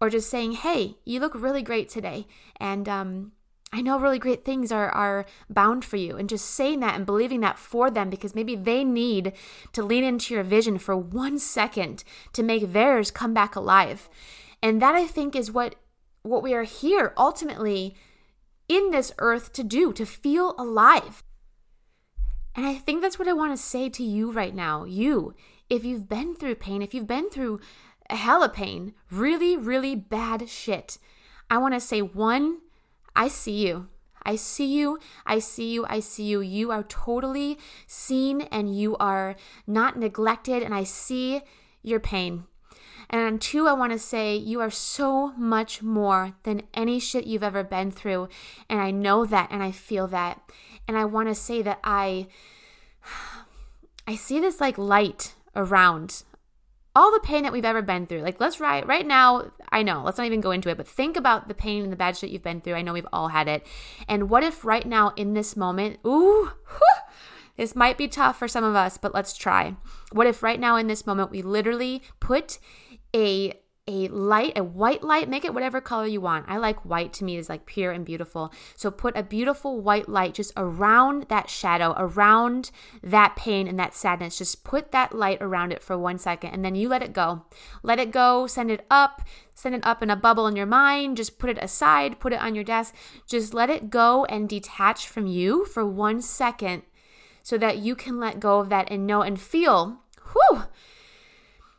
or 0.00 0.10
just 0.10 0.30
saying, 0.30 0.52
Hey, 0.52 0.96
you 1.04 1.20
look 1.20 1.34
really 1.34 1.62
great 1.62 1.88
today. 1.88 2.26
And, 2.60 2.88
um, 2.88 3.32
I 3.70 3.82
know 3.82 3.98
really 3.98 4.18
great 4.18 4.44
things 4.46 4.72
are 4.72 4.88
are 4.88 5.26
bound 5.50 5.84
for 5.84 5.96
you 5.96 6.16
and 6.16 6.28
just 6.28 6.46
saying 6.46 6.80
that 6.80 6.94
and 6.94 7.04
believing 7.04 7.40
that 7.40 7.58
for 7.58 7.90
them 7.90 8.08
because 8.08 8.34
maybe 8.34 8.56
they 8.56 8.82
need 8.82 9.34
to 9.72 9.82
lean 9.82 10.04
into 10.04 10.32
your 10.32 10.42
vision 10.42 10.78
for 10.78 10.96
1 10.96 11.38
second 11.38 12.02
to 12.32 12.42
make 12.42 12.72
theirs 12.72 13.10
come 13.10 13.34
back 13.34 13.54
alive. 13.54 14.08
And 14.62 14.80
that 14.80 14.94
I 14.94 15.06
think 15.06 15.36
is 15.36 15.52
what 15.52 15.74
what 16.22 16.42
we 16.42 16.54
are 16.54 16.64
here 16.64 17.12
ultimately 17.16 17.94
in 18.68 18.90
this 18.90 19.12
earth 19.18 19.52
to 19.54 19.64
do, 19.64 19.92
to 19.92 20.06
feel 20.06 20.54
alive. 20.58 21.22
And 22.58 22.66
I 22.66 22.74
think 22.74 23.02
that's 23.02 23.20
what 23.20 23.28
I 23.28 23.34
want 23.34 23.52
to 23.52 23.56
say 23.56 23.88
to 23.88 24.02
you 24.02 24.32
right 24.32 24.52
now. 24.52 24.82
You, 24.82 25.32
if 25.70 25.84
you've 25.84 26.08
been 26.08 26.34
through 26.34 26.56
pain, 26.56 26.82
if 26.82 26.92
you've 26.92 27.06
been 27.06 27.30
through 27.30 27.60
hell 28.10 28.42
of 28.42 28.52
pain, 28.52 28.94
really, 29.12 29.56
really 29.56 29.94
bad 29.94 30.48
shit, 30.48 30.98
I 31.48 31.58
want 31.58 31.74
to 31.74 31.80
say 31.80 32.02
one, 32.02 32.58
I 33.14 33.28
see 33.28 33.64
you. 33.64 33.86
I 34.24 34.34
see 34.34 34.76
you. 34.76 34.98
I 35.24 35.38
see 35.38 35.70
you. 35.72 35.86
I 35.88 36.00
see 36.00 36.24
you. 36.24 36.40
You 36.40 36.72
are 36.72 36.82
totally 36.82 37.60
seen 37.86 38.40
and 38.40 38.76
you 38.76 38.96
are 38.96 39.36
not 39.64 39.96
neglected. 39.96 40.64
And 40.64 40.74
I 40.74 40.82
see 40.82 41.42
your 41.84 42.00
pain. 42.00 42.42
And 43.10 43.40
two, 43.40 43.66
I 43.66 43.72
want 43.72 43.92
to 43.92 43.98
say 43.98 44.36
you 44.36 44.60
are 44.60 44.70
so 44.70 45.32
much 45.32 45.82
more 45.82 46.34
than 46.42 46.62
any 46.74 47.00
shit 47.00 47.26
you've 47.26 47.42
ever 47.42 47.64
been 47.64 47.90
through. 47.90 48.28
And 48.68 48.80
I 48.80 48.90
know 48.90 49.24
that 49.24 49.48
and 49.50 49.62
I 49.62 49.70
feel 49.70 50.06
that. 50.08 50.40
And 50.86 50.96
I 50.96 51.04
want 51.04 51.28
to 51.28 51.34
say 51.34 51.62
that 51.62 51.80
I 51.82 52.26
I 54.06 54.14
see 54.14 54.40
this 54.40 54.60
like 54.60 54.78
light 54.78 55.34
around 55.54 56.22
all 56.94 57.12
the 57.12 57.20
pain 57.20 57.44
that 57.44 57.52
we've 57.52 57.64
ever 57.64 57.82
been 57.82 58.06
through. 58.06 58.22
Like 58.22 58.40
let's 58.40 58.58
right 58.58 58.86
right 58.86 59.06
now, 59.06 59.52
I 59.70 59.82
know, 59.82 60.02
let's 60.02 60.18
not 60.18 60.26
even 60.26 60.40
go 60.40 60.50
into 60.50 60.68
it, 60.68 60.76
but 60.76 60.88
think 60.88 61.16
about 61.16 61.48
the 61.48 61.54
pain 61.54 61.82
and 61.82 61.92
the 61.92 61.96
bad 61.96 62.16
shit 62.16 62.30
you've 62.30 62.42
been 62.42 62.60
through. 62.60 62.74
I 62.74 62.82
know 62.82 62.92
we've 62.92 63.06
all 63.12 63.28
had 63.28 63.48
it. 63.48 63.66
And 64.08 64.28
what 64.28 64.42
if 64.42 64.64
right 64.64 64.86
now 64.86 65.12
in 65.16 65.34
this 65.34 65.56
moment, 65.56 65.98
ooh, 66.06 66.50
this 67.56 67.76
might 67.76 67.98
be 67.98 68.08
tough 68.08 68.38
for 68.38 68.48
some 68.48 68.64
of 68.64 68.74
us, 68.74 68.96
but 68.96 69.14
let's 69.14 69.36
try. 69.36 69.76
What 70.10 70.26
if 70.26 70.42
right 70.42 70.58
now 70.58 70.76
in 70.76 70.86
this 70.86 71.06
moment 71.06 71.30
we 71.30 71.42
literally 71.42 72.02
put 72.18 72.58
a 73.14 73.54
a 73.88 74.06
light, 74.08 74.52
a 74.56 74.62
white 74.62 75.02
light, 75.02 75.30
make 75.30 75.46
it 75.46 75.54
whatever 75.54 75.80
color 75.80 76.06
you 76.06 76.20
want. 76.20 76.44
I 76.46 76.58
like 76.58 76.84
white 76.84 77.14
to 77.14 77.24
me 77.24 77.38
is 77.38 77.48
like 77.48 77.64
pure 77.64 77.90
and 77.90 78.04
beautiful. 78.04 78.52
So 78.76 78.90
put 78.90 79.16
a 79.16 79.22
beautiful 79.22 79.80
white 79.80 80.10
light 80.10 80.34
just 80.34 80.52
around 80.58 81.24
that 81.30 81.48
shadow, 81.48 81.94
around 81.96 82.70
that 83.02 83.34
pain 83.34 83.66
and 83.66 83.78
that 83.78 83.94
sadness. 83.94 84.36
Just 84.36 84.62
put 84.62 84.92
that 84.92 85.14
light 85.14 85.38
around 85.40 85.72
it 85.72 85.82
for 85.82 85.96
one 85.96 86.18
second 86.18 86.50
and 86.50 86.62
then 86.62 86.74
you 86.74 86.86
let 86.90 87.02
it 87.02 87.14
go. 87.14 87.46
Let 87.82 87.98
it 87.98 88.10
go, 88.10 88.46
send 88.46 88.70
it 88.70 88.84
up, 88.90 89.22
send 89.54 89.74
it 89.74 89.86
up 89.86 90.02
in 90.02 90.10
a 90.10 90.16
bubble 90.16 90.46
in 90.46 90.54
your 90.54 90.66
mind, 90.66 91.16
just 91.16 91.38
put 91.38 91.48
it 91.48 91.58
aside, 91.62 92.20
put 92.20 92.34
it 92.34 92.42
on 92.42 92.54
your 92.54 92.64
desk. 92.64 92.94
Just 93.26 93.54
let 93.54 93.70
it 93.70 93.88
go 93.88 94.26
and 94.26 94.50
detach 94.50 95.08
from 95.08 95.26
you 95.26 95.64
for 95.64 95.86
one 95.86 96.20
second 96.20 96.82
so 97.42 97.56
that 97.56 97.78
you 97.78 97.96
can 97.96 98.20
let 98.20 98.38
go 98.38 98.60
of 98.60 98.68
that 98.68 98.90
and 98.90 99.06
know 99.06 99.22
and 99.22 99.40
feel, 99.40 100.00
whew, 100.32 100.64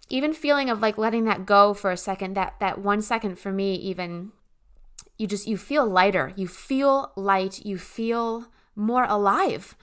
even 0.10 0.34
feeling 0.34 0.70
of 0.70 0.82
like 0.82 0.98
letting 0.98 1.26
that 1.26 1.46
go 1.46 1.74
for 1.74 1.92
a 1.92 1.98
second, 1.98 2.36
that 2.36 2.56
that 2.60 2.80
one 2.80 3.02
second 3.02 3.38
for 3.38 3.52
me, 3.52 3.76
even 3.76 4.32
you 5.18 5.28
just 5.28 5.48
you 5.48 5.58
feel 5.58 5.86
lighter, 5.86 6.34
you 6.36 6.48
feel 6.48 7.12
light, 7.16 7.64
you 7.66 7.78
feel 7.78 8.48
more 8.76 9.04
alive. 9.04 9.76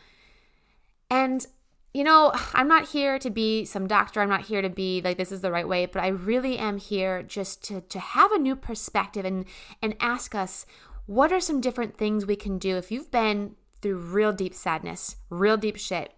And 1.10 1.46
you 1.94 2.04
know, 2.04 2.32
I'm 2.52 2.68
not 2.68 2.88
here 2.88 3.18
to 3.18 3.30
be 3.30 3.64
some 3.64 3.86
doctor. 3.86 4.20
I'm 4.20 4.28
not 4.28 4.46
here 4.46 4.60
to 4.60 4.68
be 4.68 5.00
like 5.02 5.16
this 5.16 5.32
is 5.32 5.40
the 5.40 5.52
right 5.52 5.66
way, 5.66 5.86
but 5.86 6.02
I 6.02 6.08
really 6.08 6.58
am 6.58 6.78
here 6.78 7.22
just 7.22 7.62
to 7.64 7.80
to 7.80 7.98
have 7.98 8.32
a 8.32 8.38
new 8.38 8.56
perspective 8.56 9.24
and 9.24 9.44
and 9.80 9.96
ask 10.00 10.34
us 10.34 10.66
what 11.06 11.32
are 11.32 11.40
some 11.40 11.60
different 11.60 11.96
things 11.96 12.26
we 12.26 12.36
can 12.36 12.58
do 12.58 12.76
if 12.76 12.90
you've 12.90 13.10
been 13.12 13.54
through 13.80 13.96
real 13.96 14.32
deep 14.32 14.54
sadness, 14.54 15.16
real 15.30 15.56
deep 15.56 15.76
shit. 15.76 16.12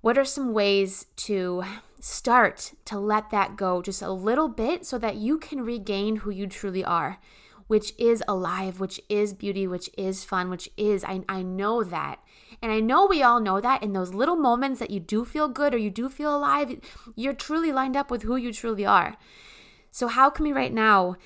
What 0.00 0.18
are 0.18 0.24
some 0.24 0.52
ways 0.52 1.06
to 1.16 1.64
start 2.00 2.72
to 2.84 2.98
let 2.98 3.30
that 3.30 3.56
go 3.56 3.82
just 3.82 4.02
a 4.02 4.10
little 4.10 4.48
bit 4.48 4.86
so 4.86 4.98
that 4.98 5.16
you 5.16 5.38
can 5.38 5.62
regain 5.62 6.16
who 6.16 6.30
you 6.30 6.46
truly 6.46 6.84
are, 6.84 7.18
which 7.66 7.92
is 7.98 8.22
alive, 8.28 8.80
which 8.80 9.00
is 9.08 9.32
beauty, 9.32 9.66
which 9.66 9.90
is 9.96 10.24
fun, 10.24 10.50
which 10.50 10.68
is, 10.76 11.04
I, 11.04 11.22
I 11.28 11.42
know 11.42 11.82
that. 11.82 12.20
And 12.62 12.72
I 12.72 12.80
know 12.80 13.06
we 13.06 13.22
all 13.22 13.40
know 13.40 13.60
that 13.60 13.82
in 13.82 13.92
those 13.92 14.14
little 14.14 14.36
moments 14.36 14.80
that 14.80 14.90
you 14.90 15.00
do 15.00 15.24
feel 15.24 15.48
good 15.48 15.74
or 15.74 15.78
you 15.78 15.90
do 15.90 16.08
feel 16.08 16.34
alive, 16.34 16.80
you're 17.14 17.34
truly 17.34 17.72
lined 17.72 17.96
up 17.96 18.10
with 18.10 18.22
who 18.22 18.36
you 18.36 18.52
truly 18.52 18.86
are. 18.86 19.16
So, 19.90 20.08
how 20.08 20.30
can 20.30 20.44
we 20.44 20.52
right 20.52 20.72
now? 20.72 21.16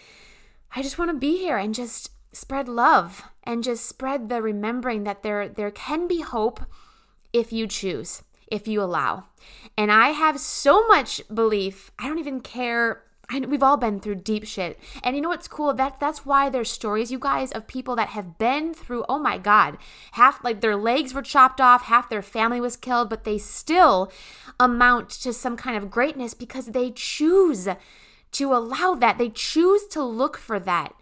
I 0.74 0.82
just 0.82 0.98
want 0.98 1.10
to 1.10 1.16
be 1.16 1.38
here 1.38 1.56
and 1.56 1.74
just 1.74 2.10
spread 2.32 2.68
love 2.68 3.24
and 3.42 3.64
just 3.64 3.86
spread 3.86 4.28
the 4.28 4.40
remembering 4.40 5.04
that 5.04 5.22
there 5.22 5.48
there 5.48 5.70
can 5.70 6.06
be 6.06 6.20
hope 6.20 6.60
if 7.32 7.52
you 7.52 7.66
choose 7.66 8.22
if 8.50 8.68
you 8.68 8.82
allow. 8.82 9.24
And 9.76 9.90
I 9.90 10.10
have 10.10 10.40
so 10.40 10.86
much 10.86 11.22
belief. 11.32 11.90
I 11.98 12.08
don't 12.08 12.18
even 12.18 12.40
care. 12.40 13.02
I, 13.30 13.40
we've 13.40 13.62
all 13.62 13.76
been 13.76 14.00
through 14.00 14.16
deep 14.16 14.44
shit. 14.44 14.78
And 15.04 15.14
you 15.14 15.22
know 15.22 15.28
what's 15.28 15.48
cool? 15.48 15.72
That 15.72 16.00
that's 16.00 16.26
why 16.26 16.50
there's 16.50 16.70
stories, 16.70 17.12
you 17.12 17.18
guys, 17.18 17.52
of 17.52 17.66
people 17.66 17.94
that 17.96 18.08
have 18.08 18.38
been 18.38 18.74
through, 18.74 19.04
oh 19.08 19.18
my 19.18 19.38
God, 19.38 19.78
half 20.12 20.42
like 20.42 20.60
their 20.60 20.76
legs 20.76 21.14
were 21.14 21.22
chopped 21.22 21.60
off, 21.60 21.82
half 21.82 22.10
their 22.10 22.22
family 22.22 22.60
was 22.60 22.76
killed, 22.76 23.08
but 23.08 23.24
they 23.24 23.38
still 23.38 24.12
amount 24.58 25.10
to 25.10 25.32
some 25.32 25.56
kind 25.56 25.76
of 25.76 25.90
greatness 25.90 26.34
because 26.34 26.66
they 26.66 26.90
choose 26.90 27.68
to 28.32 28.52
allow 28.52 28.94
that. 28.94 29.18
They 29.18 29.30
choose 29.30 29.86
to 29.88 30.02
look 30.02 30.36
for 30.36 30.58
that. 30.60 30.94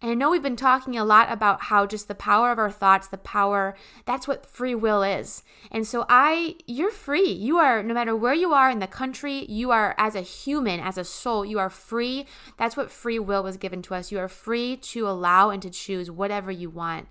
And 0.00 0.12
I 0.12 0.14
know 0.14 0.30
we've 0.30 0.42
been 0.42 0.54
talking 0.54 0.96
a 0.96 1.04
lot 1.04 1.30
about 1.30 1.64
how 1.64 1.84
just 1.84 2.06
the 2.06 2.14
power 2.14 2.52
of 2.52 2.58
our 2.58 2.70
thoughts, 2.70 3.08
the 3.08 3.18
power, 3.18 3.76
that's 4.04 4.28
what 4.28 4.46
free 4.46 4.74
will 4.74 5.02
is. 5.02 5.42
And 5.72 5.84
so 5.84 6.06
I, 6.08 6.54
you're 6.66 6.92
free. 6.92 7.30
You 7.30 7.58
are, 7.58 7.82
no 7.82 7.94
matter 7.94 8.14
where 8.14 8.34
you 8.34 8.52
are 8.52 8.70
in 8.70 8.78
the 8.78 8.86
country, 8.86 9.44
you 9.46 9.72
are, 9.72 9.96
as 9.98 10.14
a 10.14 10.20
human, 10.20 10.78
as 10.78 10.98
a 10.98 11.04
soul, 11.04 11.44
you 11.44 11.58
are 11.58 11.70
free. 11.70 12.26
That's 12.58 12.76
what 12.76 12.92
free 12.92 13.18
will 13.18 13.42
was 13.42 13.56
given 13.56 13.82
to 13.82 13.94
us. 13.96 14.12
You 14.12 14.20
are 14.20 14.28
free 14.28 14.76
to 14.76 15.08
allow 15.08 15.50
and 15.50 15.60
to 15.62 15.70
choose 15.70 16.12
whatever 16.12 16.52
you 16.52 16.70
want. 16.70 17.08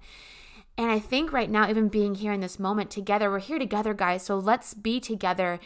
And 0.77 0.89
I 0.89 1.00
think 1.00 1.34
right 1.34 1.50
now, 1.50 1.70
even 1.70 1.89
being 1.89 2.15
here 2.15 2.32
in 2.32 2.39
this 2.39 2.60
moment 2.60 2.89
together, 2.89 3.29
we're 3.29 3.39
here 3.39 3.60
together, 3.60 3.94
guys. 3.94 4.24
So 4.24 4.38
let's 4.38 4.74
be 4.74 5.01
together 5.01 5.60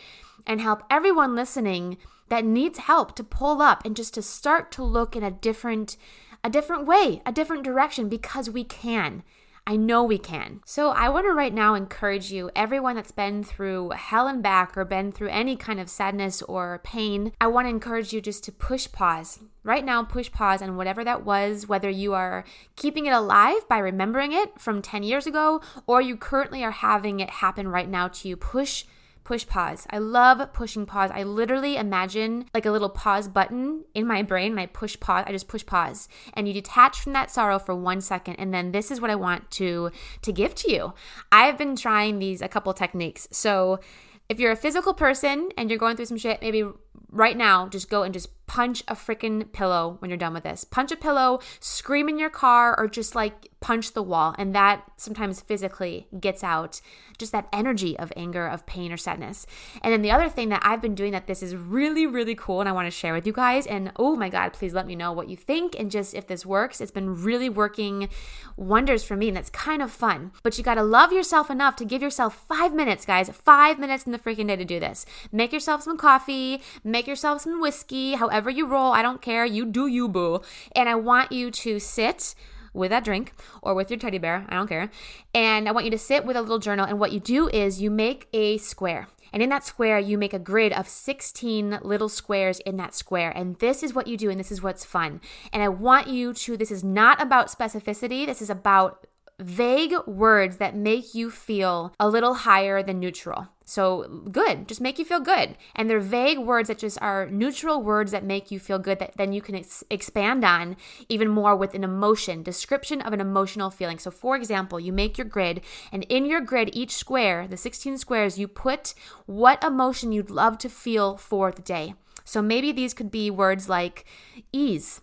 and 0.47 0.59
help 0.59 0.83
everyone 0.89 1.35
listening 1.35 1.97
that 2.29 2.45
needs 2.45 2.79
help 2.79 3.15
to 3.17 3.23
pull 3.23 3.61
up 3.61 3.85
and 3.85 3.95
just 3.95 4.13
to 4.13 4.21
start 4.21 4.71
to 4.71 4.83
look 4.83 5.15
in 5.17 5.21
a 5.21 5.29
different 5.29 5.97
a 6.43 6.50
different 6.50 6.86
way, 6.86 7.21
a 7.25 7.31
different 7.31 7.63
direction 7.63 8.10
because 8.10 8.50
we 8.50 8.63
can. 8.63 9.24
I 9.67 9.75
know 9.75 10.03
we 10.03 10.17
can. 10.17 10.62
So 10.65 10.89
I 10.89 11.07
want 11.10 11.27
to 11.27 11.33
right 11.33 11.53
now 11.53 11.75
encourage 11.75 12.31
you, 12.31 12.50
everyone 12.55 12.95
that's 12.95 13.12
been 13.12 13.43
through 13.43 13.91
hell 13.91 14.27
and 14.27 14.41
back 14.41 14.75
or 14.75 14.83
been 14.86 15.12
through 15.12 15.29
any 15.29 15.55
kind 15.55 15.79
of 15.79 15.88
sadness 15.88 16.41
or 16.41 16.81
pain, 16.83 17.31
I 17.39 17.45
want 17.48 17.65
to 17.65 17.69
encourage 17.69 18.12
you 18.12 18.21
just 18.21 18.43
to 18.45 18.51
push 18.51 18.91
pause. 18.91 19.39
Right 19.63 19.86
now, 19.86 20.03
push 20.03 20.31
pause 20.31 20.63
on 20.63 20.77
whatever 20.77 21.03
that 21.03 21.24
was, 21.24 21.67
whether 21.67 21.89
you 21.91 22.15
are 22.15 22.43
keeping 22.75 23.05
it 23.05 23.13
alive 23.13 23.67
by 23.69 23.77
remembering 23.77 24.31
it 24.31 24.60
from 24.60 24.81
10 24.81 25.03
years 25.03 25.27
ago 25.27 25.62
or 25.86 26.01
you 26.01 26.17
currently 26.17 26.63
are 26.63 26.71
having 26.71 27.19
it 27.19 27.29
happen 27.29 27.67
right 27.67 27.88
now 27.88 28.07
to 28.07 28.27
you. 28.27 28.36
Push 28.36 28.86
push 29.31 29.47
pause. 29.47 29.88
I 29.89 29.97
love 29.97 30.51
pushing 30.51 30.85
pause. 30.85 31.09
I 31.13 31.23
literally 31.23 31.77
imagine 31.77 32.47
like 32.53 32.65
a 32.65 32.71
little 32.71 32.89
pause 32.89 33.29
button 33.29 33.85
in 33.93 34.05
my 34.05 34.23
brain 34.23 34.51
and 34.51 34.59
I 34.59 34.65
push 34.65 35.00
pause. 35.00 35.23
I 35.25 35.31
just 35.31 35.47
push 35.47 35.65
pause 35.65 36.09
and 36.33 36.50
you 36.50 36.53
detach 36.53 37.00
from 37.00 37.13
that 37.13 37.31
sorrow 37.31 37.57
for 37.57 37.73
1 37.73 38.01
second 38.01 38.35
and 38.35 38.53
then 38.53 38.73
this 38.73 38.91
is 38.91 39.00
what 39.00 39.09
I 39.09 39.15
want 39.15 39.50
to 39.51 39.89
to 40.23 40.33
give 40.33 40.53
to 40.55 40.69
you. 40.69 40.93
I've 41.31 41.57
been 41.57 41.77
trying 41.77 42.19
these 42.19 42.41
a 42.41 42.50
couple 42.50 42.73
techniques. 42.73 43.29
So 43.31 43.79
if 44.27 44.38
you're 44.38 44.51
a 44.51 44.57
physical 44.57 44.93
person 44.93 45.51
and 45.57 45.69
you're 45.69 45.79
going 45.79 45.95
through 45.95 46.07
some 46.07 46.17
shit, 46.17 46.41
maybe 46.41 46.65
right 47.10 47.38
now 47.38 47.67
just 47.67 47.89
go 47.89 48.03
and 48.03 48.13
just 48.13 48.29
punch 48.51 48.83
a 48.89 48.95
freaking 48.95 49.50
pillow 49.53 49.95
when 50.00 50.10
you're 50.10 50.17
done 50.17 50.33
with 50.33 50.43
this. 50.43 50.65
Punch 50.65 50.91
a 50.91 50.98
pillow, 50.98 51.39
scream 51.62 52.10
in 52.10 52.19
your 52.19 52.29
car, 52.29 52.77
or 52.77 52.86
just 52.86 53.15
like 53.15 53.48
punch 53.62 53.93
the 53.93 54.03
wall. 54.03 54.36
And 54.38 54.53
that 54.53 54.83
sometimes 54.98 55.39
physically 55.39 56.07
gets 56.19 56.43
out 56.43 56.81
just 57.17 57.31
that 57.31 57.48
energy 57.53 57.98
of 57.98 58.12
anger, 58.17 58.45
of 58.45 58.65
pain, 58.65 58.91
or 58.91 58.98
sadness. 58.98 59.45
And 59.81 59.93
then 59.93 60.01
the 60.01 60.12
other 60.12 60.27
thing 60.27 60.50
that 60.50 60.62
I've 60.65 60.81
been 60.81 60.95
doing 60.95 61.13
that 61.13 61.27
this 61.27 61.41
is 61.41 61.55
really, 61.55 62.05
really 62.05 62.36
cool 62.36 62.60
and 62.60 62.67
I 62.67 62.74
want 62.74 62.88
to 62.88 62.91
share 62.91 63.13
with 63.13 63.25
you 63.25 63.31
guys. 63.31 63.65
And 63.65 63.93
oh 63.95 64.17
my 64.17 64.27
God, 64.27 64.51
please 64.51 64.74
let 64.74 64.88
me 64.88 64.95
know 64.98 65.13
what 65.13 65.29
you 65.29 65.38
think 65.38 65.79
and 65.79 65.89
just 65.89 66.13
if 66.13 66.27
this 66.27 66.45
works. 66.45 66.81
It's 66.81 66.91
been 66.91 67.24
really 67.24 67.48
working 67.48 68.10
wonders 68.57 69.03
for 69.03 69.15
me 69.15 69.29
and 69.29 69.38
it's 69.38 69.51
kind 69.51 69.81
of 69.81 69.91
fun. 69.91 70.33
But 70.43 70.57
you 70.57 70.63
got 70.63 70.75
to 70.75 70.83
love 70.83 71.13
yourself 71.13 71.50
enough 71.50 71.77
to 71.77 71.86
give 71.86 72.01
yourself 72.01 72.45
five 72.50 72.74
minutes, 72.74 73.05
guys, 73.05 73.29
five 73.29 73.79
minutes 73.79 74.05
in 74.05 74.12
the 74.12 74.19
freaking 74.19 74.48
day 74.48 74.57
to 74.57 74.65
do 74.65 74.79
this. 74.79 75.05
Make 75.31 75.53
yourself 75.53 75.83
some 75.83 75.98
coffee, 75.98 76.62
make 76.83 77.07
yourself 77.07 77.41
some 77.41 77.61
whiskey, 77.61 78.13
however 78.13 78.50
you 78.50 78.67
roll. 78.67 78.91
I 78.91 79.01
don't 79.01 79.21
care. 79.21 79.45
You 79.45 79.65
do 79.65 79.88
you, 79.88 80.07
boo. 80.07 80.41
And 80.75 80.89
I 80.89 80.95
want 80.95 81.31
you 81.31 81.51
to 81.51 81.79
sit 81.79 82.35
with 82.73 82.89
that 82.89 83.03
drink 83.03 83.33
or 83.61 83.73
with 83.73 83.89
your 83.89 84.00
teddy 84.00 84.17
bear, 84.17 84.45
I 84.47 84.55
don't 84.55 84.67
care. 84.67 84.89
And 85.33 85.67
I 85.67 85.71
want 85.71 85.85
you 85.85 85.91
to 85.91 85.97
sit 85.97 86.25
with 86.25 86.38
a 86.38 86.41
little 86.41 86.59
journal. 86.59 86.85
And 86.85 87.00
what 87.00 87.11
you 87.11 87.19
do 87.19 87.50
is 87.50 87.81
you 87.81 87.91
make 87.91 88.27
a 88.33 88.57
square. 88.57 89.07
And 89.33 89.41
in 89.41 89.50
that 89.50 89.65
square, 89.65 89.97
you 89.97 90.17
make 90.17 90.33
a 90.33 90.39
grid 90.39 90.73
of 90.73 90.89
16 90.89 91.79
little 91.83 92.09
squares 92.09 92.59
in 92.61 92.75
that 92.77 92.93
square. 92.93 93.31
And 93.31 93.57
this 93.59 93.81
is 93.81 93.93
what 93.93 94.07
you 94.07 94.17
do, 94.17 94.29
and 94.29 94.39
this 94.39 94.51
is 94.51 94.61
what's 94.61 94.83
fun. 94.83 95.21
And 95.53 95.63
I 95.63 95.69
want 95.69 96.07
you 96.07 96.33
to, 96.33 96.57
this 96.57 96.71
is 96.71 96.83
not 96.83 97.21
about 97.21 97.47
specificity, 97.47 98.25
this 98.25 98.41
is 98.41 98.50
about 98.50 99.07
vague 99.41 99.93
words 100.05 100.57
that 100.57 100.75
make 100.75 101.13
you 101.13 101.29
feel 101.29 101.93
a 102.00 102.07
little 102.07 102.33
higher 102.33 102.81
than 102.83 103.00
neutral. 103.00 103.48
So 103.63 104.24
good, 104.29 104.67
just 104.67 104.81
make 104.81 105.00
you 105.00 105.05
feel 105.05 105.21
good. 105.21 105.55
And 105.75 105.89
they're 105.89 106.01
vague 106.01 106.39
words 106.39 106.67
that 106.67 106.79
just 106.79 107.01
are 107.01 107.27
neutral 107.27 107.81
words 107.81 108.12
that 108.12 108.25
make 108.25 108.51
you 108.51 108.60
feel 108.60 108.79
good 108.79 109.00
that 109.00 109.15
then 109.15 109.31
you 109.31 109.41
can 109.41 109.55
ex- 109.55 109.83
expand 109.89 110.43
on 110.43 110.75
even 111.07 111.29
more 111.29 111.55
with 111.55 111.74
an 111.74 111.83
emotion, 111.83 112.43
description 112.43 113.01
of 113.01 113.13
an 113.13 113.21
emotional 113.21 113.71
feeling. 113.71 113.98
So 113.98 114.12
for 114.12 114.36
example, 114.36 114.77
you 114.79 114.91
make 114.91 115.17
your 115.17 115.25
grid 115.25 115.62
and 115.91 116.03
in 116.10 116.25
your 116.25 116.41
grid, 116.41 116.71
each 116.74 116.93
square, 116.95 117.48
the 117.48 117.55
16 117.55 117.98
squares, 117.98 118.38
you 118.38 118.48
put 118.50 118.93
what 119.25 119.63
emotion 119.63 120.12
you'd 120.12 120.29
love 120.29 120.57
to 120.60 120.69
feel 120.69 121.15
for 121.15 121.51
the 121.51 121.62
day. 121.62 121.93
So 122.25 122.41
maybe 122.41 122.71
these 122.71 122.93
could 122.93 123.10
be 123.10 123.31
words 123.31 123.69
like 123.69 124.05
ease, 124.51 125.01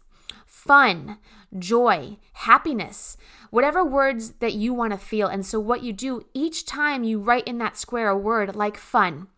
fun, 0.69 1.17
joy, 1.59 2.19
happiness, 2.35 3.17
whatever 3.51 3.83
words 3.83 4.33
that 4.41 4.53
you 4.53 4.75
want 4.75 4.93
to 4.93 4.99
feel. 4.99 5.27
And 5.27 5.45
so, 5.45 5.59
what 5.59 5.83
you 5.83 5.95
do 5.95 6.27
each 6.35 6.67
time 6.67 7.05
you 7.05 7.19
write 7.19 7.49
in 7.49 7.57
that 7.59 7.79
square 7.79 8.11
a 8.11 8.17
word 8.17 8.55
like 8.55 8.77
fun, 8.77 9.29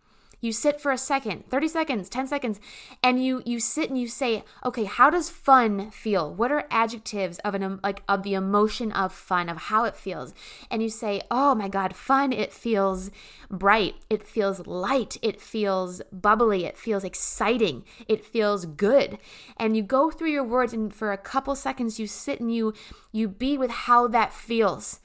you 0.41 0.51
sit 0.51 0.81
for 0.81 0.91
a 0.91 0.97
second 0.97 1.47
30 1.49 1.67
seconds 1.67 2.09
10 2.09 2.27
seconds 2.27 2.59
and 3.01 3.23
you 3.23 3.41
you 3.45 3.59
sit 3.59 3.89
and 3.89 3.99
you 3.99 4.07
say 4.07 4.43
okay 4.65 4.83
how 4.83 5.09
does 5.09 5.29
fun 5.29 5.91
feel? 5.91 6.33
What 6.33 6.51
are 6.51 6.67
adjectives 6.69 7.39
of 7.39 7.55
an 7.55 7.79
like 7.83 8.03
of 8.07 8.23
the 8.23 8.33
emotion 8.33 8.91
of 8.91 9.13
fun 9.13 9.47
of 9.49 9.57
how 9.57 9.85
it 9.85 9.95
feels? 9.95 10.33
And 10.69 10.81
you 10.81 10.89
say 10.89 11.21
oh 11.29 11.55
my 11.55 11.67
god 11.67 11.95
fun 11.95 12.33
it 12.33 12.51
feels 12.51 13.11
bright 13.49 13.95
it 14.09 14.27
feels 14.27 14.65
light 14.67 15.17
it 15.21 15.39
feels 15.39 16.01
bubbly 16.11 16.65
it 16.65 16.77
feels 16.77 17.03
exciting 17.03 17.83
it 18.07 18.25
feels 18.25 18.65
good. 18.65 19.17
And 19.57 19.77
you 19.77 19.83
go 19.83 20.11
through 20.11 20.31
your 20.31 20.43
words 20.43 20.73
and 20.73 20.93
for 20.93 21.11
a 21.11 21.17
couple 21.17 21.55
seconds 21.55 21.99
you 21.99 22.07
sit 22.07 22.39
and 22.39 22.53
you 22.53 22.73
you 23.11 23.27
be 23.27 23.57
with 23.57 23.71
how 23.71 24.07
that 24.07 24.33
feels. 24.33 24.99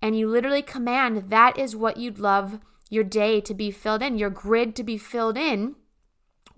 And 0.00 0.16
you 0.16 0.28
literally 0.28 0.62
command 0.62 1.30
that 1.30 1.58
is 1.58 1.74
what 1.74 1.96
you'd 1.96 2.20
love 2.20 2.60
your 2.88 3.04
day 3.04 3.40
to 3.40 3.54
be 3.54 3.70
filled 3.70 4.02
in, 4.02 4.18
your 4.18 4.30
grid 4.30 4.74
to 4.76 4.82
be 4.82 4.98
filled 4.98 5.36
in 5.36 5.76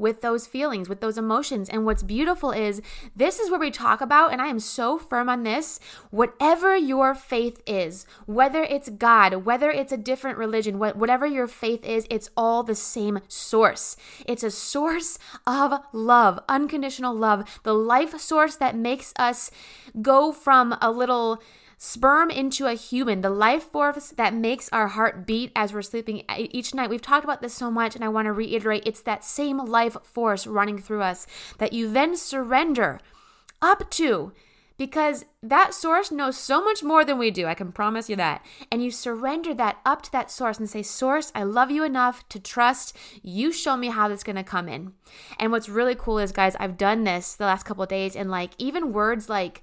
with 0.01 0.23
those 0.23 0.47
feelings, 0.47 0.89
with 0.89 1.01
those 1.01 1.19
emotions. 1.19 1.69
And 1.69 1.85
what's 1.85 2.03
beautiful 2.03 2.51
is 2.51 2.81
this 3.15 3.39
is 3.39 3.51
where 3.51 3.61
we 3.61 3.71
talk 3.71 4.01
about, 4.01 4.33
and 4.33 4.41
I 4.41 4.47
am 4.47 4.59
so 4.59 4.99
firm 4.99 5.29
on 5.29 5.43
this 5.43 5.79
whatever 6.11 6.75
your 6.75 7.15
faith 7.15 7.63
is, 7.67 8.07
whether 8.25 8.63
it's 8.63 8.89
God, 8.89 9.45
whether 9.45 9.71
it's 9.71 9.93
a 9.93 9.99
different 9.99 10.39
religion, 10.39 10.79
whatever 10.79 11.27
your 11.27 11.47
faith 11.47 11.85
is, 11.85 12.07
it's 12.11 12.31
all 12.37 12.63
the 12.63 12.75
same 12.75 13.21
source. 13.29 13.97
It's 14.27 14.43
a 14.43 14.51
source 14.51 15.19
of 15.47 15.81
love, 15.93 16.41
unconditional 16.49 17.15
love, 17.15 17.61
the 17.63 17.75
life 17.75 18.19
source 18.19 18.57
that 18.57 18.75
makes 18.75 19.13
us 19.17 19.51
go 20.01 20.33
from 20.33 20.77
a 20.81 20.91
little 20.91 21.43
sperm 21.83 22.29
into 22.29 22.67
a 22.67 22.75
human, 22.75 23.23
the 23.23 23.31
life 23.31 23.63
force 23.63 24.11
that 24.11 24.35
makes 24.35 24.69
our 24.69 24.89
heart 24.89 25.27
beat 25.27 25.51
as 25.57 25.73
we're 25.73 25.81
sleeping 25.81 26.23
each 26.37 26.75
night. 26.75 26.91
We've 26.91 27.01
talked 27.01 27.25
about 27.25 27.41
this 27.41 27.55
so 27.55 27.71
much, 27.71 27.97
and 27.97 28.05
I 28.05 28.09
want 28.09 28.27
to 28.27 28.33
reiterate 28.33 28.83
it's 28.85 29.01
that 29.01 29.25
same 29.25 29.57
life 29.57 29.97
force 30.03 30.47
running 30.47 30.79
through 30.79 31.01
us 31.01 31.27
that 31.57 31.73
you 31.73 31.91
then 31.91 32.19
surrender 32.19 33.01
up 33.63 33.89
to 33.93 34.33
because 34.77 35.25
that 35.43 35.73
source 35.73 36.11
knows 36.11 36.37
so 36.37 36.63
much 36.63 36.83
more 36.83 37.03
than 37.03 37.17
we 37.17 37.31
do. 37.31 37.47
I 37.47 37.55
can 37.55 37.73
promise 37.73 38.11
you 38.11 38.17
that. 38.17 38.45
And 38.71 38.85
you 38.85 38.91
surrender 38.91 39.55
that 39.55 39.79
up 39.87 40.03
to 40.03 40.13
that 40.13 40.31
source 40.31 40.59
and 40.59 40.69
say, 40.69 40.83
Source, 40.83 41.33
I 41.35 41.45
love 41.45 41.71
you 41.71 41.83
enough 41.83 42.29
to 42.29 42.39
trust 42.39 42.95
you 43.23 43.53
show 43.53 43.79
me 43.79 43.89
how 43.89 44.09
that's 44.09 44.23
going 44.23 44.37
to 44.37 44.43
come 44.43 44.69
in. 44.69 44.93
And 45.39 45.51
what's 45.51 45.71
really 45.71 45.95
cool 45.95 46.19
is, 46.19 46.31
guys, 46.31 46.57
I've 46.61 46.77
done 46.77 47.05
this 47.05 47.35
the 47.35 47.47
last 47.47 47.65
couple 47.65 47.83
of 47.83 47.89
days, 47.89 48.15
and 48.15 48.31
like 48.31 48.51
even 48.59 48.93
words 48.93 49.31
like, 49.31 49.63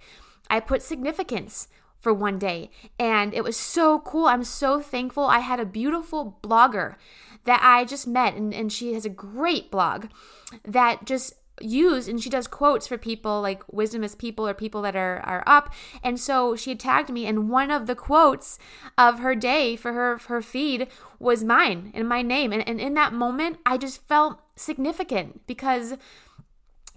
I 0.50 0.60
put 0.60 0.82
significance 0.82 1.68
for 2.08 2.14
one 2.14 2.40
day. 2.40 2.72
And 2.98 3.34
it 3.34 3.44
was 3.44 3.58
so 3.58 4.00
cool. 4.00 4.28
I'm 4.28 4.46
so 4.46 4.80
thankful. 4.80 5.26
I 5.26 5.40
had 5.40 5.60
a 5.60 5.66
beautiful 5.66 6.40
blogger 6.42 6.96
that 7.44 7.60
I 7.62 7.84
just 7.84 8.08
met, 8.08 8.34
and, 8.34 8.54
and 8.54 8.72
she 8.72 8.94
has 8.94 9.04
a 9.04 9.10
great 9.10 9.70
blog 9.70 10.06
that 10.64 11.04
just 11.04 11.34
used 11.60 12.08
and 12.08 12.22
she 12.22 12.30
does 12.30 12.46
quotes 12.46 12.86
for 12.86 13.00
people 13.00 13.42
like 13.42 13.64
wisdom 13.74 14.04
is 14.04 14.14
people 14.14 14.48
or 14.48 14.54
people 14.54 14.84
that 14.84 14.96
are 14.96 15.20
are 15.22 15.44
up 15.48 15.74
and 16.04 16.20
so 16.20 16.56
she 16.56 16.76
tagged 16.76 17.10
me 17.10 17.26
and 17.26 17.50
one 17.50 17.72
of 17.72 17.88
the 17.88 17.96
quotes 17.96 18.60
of 18.96 19.18
her 19.18 19.34
day 19.34 19.76
for 19.76 19.94
her 19.94 20.20
her 20.28 20.40
feed 20.40 20.88
was 21.18 21.44
mine 21.44 21.90
and 21.96 22.08
my 22.08 22.22
name 22.22 22.54
and, 22.54 22.62
and 22.70 22.80
in 22.80 22.94
that 22.94 23.12
moment 23.12 23.58
i 23.66 23.76
just 23.76 24.08
felt 24.08 24.40
significant 24.56 25.48
because 25.48 25.96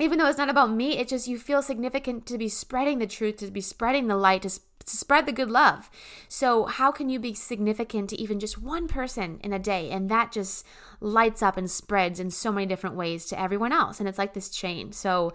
even 0.01 0.19
though 0.19 0.29
it's 0.29 0.39
not 0.39 0.51
about 0.51 0.71
me 0.71 0.99
it's 0.99 1.11
just 1.11 1.29
you 1.29 1.39
feel 1.39 1.63
significant 1.63 2.27
to 2.27 2.39
be 2.39 2.49
spreading 2.49 2.99
the 2.99 3.07
truth 3.07 3.37
to 3.37 3.51
be 3.51 3.61
spreading 3.61 4.07
the 4.07 4.17
light 4.17 4.43
to 4.43 4.51
to 4.91 4.97
spread 4.97 5.27
the 5.27 5.33
good 5.33 5.51
love. 5.51 5.91
So, 6.29 6.65
how 6.65 6.91
can 6.91 7.09
you 7.09 7.19
be 7.19 7.35
significant 7.35 8.11
to 8.11 8.21
even 8.21 8.41
just 8.41 8.59
one 8.59 8.89
person 8.89 9.41
in 9.43 9.53
a 9.53 9.59
day? 9.59 9.91
And 9.91 10.11
that 10.11 10.33
just 10.33 10.67
lights 11.01 11.43
up 11.43 11.57
and 11.57 11.71
spreads 11.71 12.21
in 12.21 12.31
so 12.31 12.53
many 12.53 12.67
different 12.67 12.97
ways 12.97 13.27
to 13.27 13.41
everyone 13.41 13.73
else. 13.73 14.01
And 14.01 14.09
it's 14.09 14.19
like 14.19 14.35
this 14.35 14.49
chain. 14.49 14.93
So, 14.93 15.33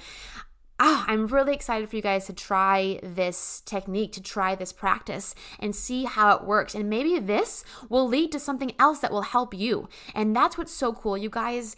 ah, 0.80 1.06
I'm 1.08 1.28
really 1.28 1.54
excited 1.54 1.90
for 1.90 1.96
you 1.96 2.02
guys 2.02 2.26
to 2.26 2.34
try 2.34 3.00
this 3.02 3.62
technique, 3.62 4.12
to 4.14 4.22
try 4.22 4.56
this 4.56 4.74
practice 4.74 5.36
and 5.60 5.76
see 5.76 6.04
how 6.04 6.36
it 6.36 6.44
works. 6.44 6.76
And 6.76 6.90
maybe 6.90 7.20
this 7.20 7.64
will 7.90 8.08
lead 8.08 8.32
to 8.34 8.40
something 8.40 8.74
else 8.78 9.00
that 9.00 9.12
will 9.12 9.22
help 9.22 9.54
you. 9.54 9.88
And 10.14 10.36
that's 10.36 10.58
what's 10.58 10.74
so 10.74 10.92
cool. 10.92 11.18
You 11.18 11.30
guys, 11.30 11.76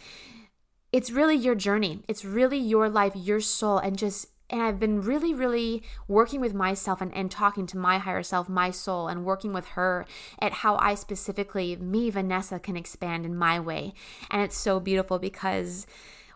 it's 0.97 1.11
really 1.11 1.35
your 1.35 1.53
journey, 1.53 2.01
it's 2.07 2.25
really 2.25 2.57
your 2.57 2.89
life, 2.89 3.13
your 3.15 3.39
soul, 3.39 3.77
and 3.77 3.99
just 3.99 4.29
and 4.49 4.63
I've 4.63 4.79
been 4.79 4.99
really, 4.99 5.31
really 5.31 5.83
working 6.07 6.41
with 6.41 6.55
myself 6.55 7.01
and, 7.01 7.13
and 7.13 7.29
talking 7.29 7.67
to 7.67 7.77
my 7.77 7.99
higher 7.99 8.23
self, 8.23 8.49
my 8.49 8.71
soul, 8.71 9.07
and 9.07 9.23
working 9.23 9.53
with 9.53 9.67
her 9.75 10.07
at 10.39 10.53
how 10.53 10.75
I 10.77 10.95
specifically, 10.95 11.75
me, 11.75 12.09
Vanessa, 12.09 12.57
can 12.57 12.75
expand 12.75 13.27
in 13.27 13.37
my 13.37 13.59
way. 13.59 13.93
And 14.31 14.41
it's 14.41 14.57
so 14.57 14.79
beautiful 14.79 15.19
because 15.19 15.85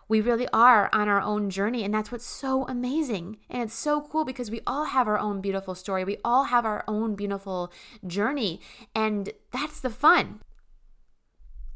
we 0.08 0.20
really 0.20 0.46
are 0.52 0.90
on 0.92 1.08
our 1.08 1.22
own 1.22 1.50
journey. 1.50 1.82
And 1.82 1.92
that's 1.92 2.12
what's 2.12 2.26
so 2.26 2.64
amazing. 2.68 3.38
And 3.50 3.62
it's 3.62 3.74
so 3.74 4.00
cool 4.02 4.24
because 4.24 4.50
we 4.50 4.60
all 4.64 4.84
have 4.84 5.08
our 5.08 5.18
own 5.18 5.40
beautiful 5.40 5.74
story. 5.74 6.04
We 6.04 6.18
all 6.24 6.44
have 6.44 6.64
our 6.64 6.84
own 6.86 7.16
beautiful 7.16 7.72
journey. 8.06 8.60
And 8.94 9.32
that's 9.50 9.80
the 9.80 9.90
fun. 9.90 10.40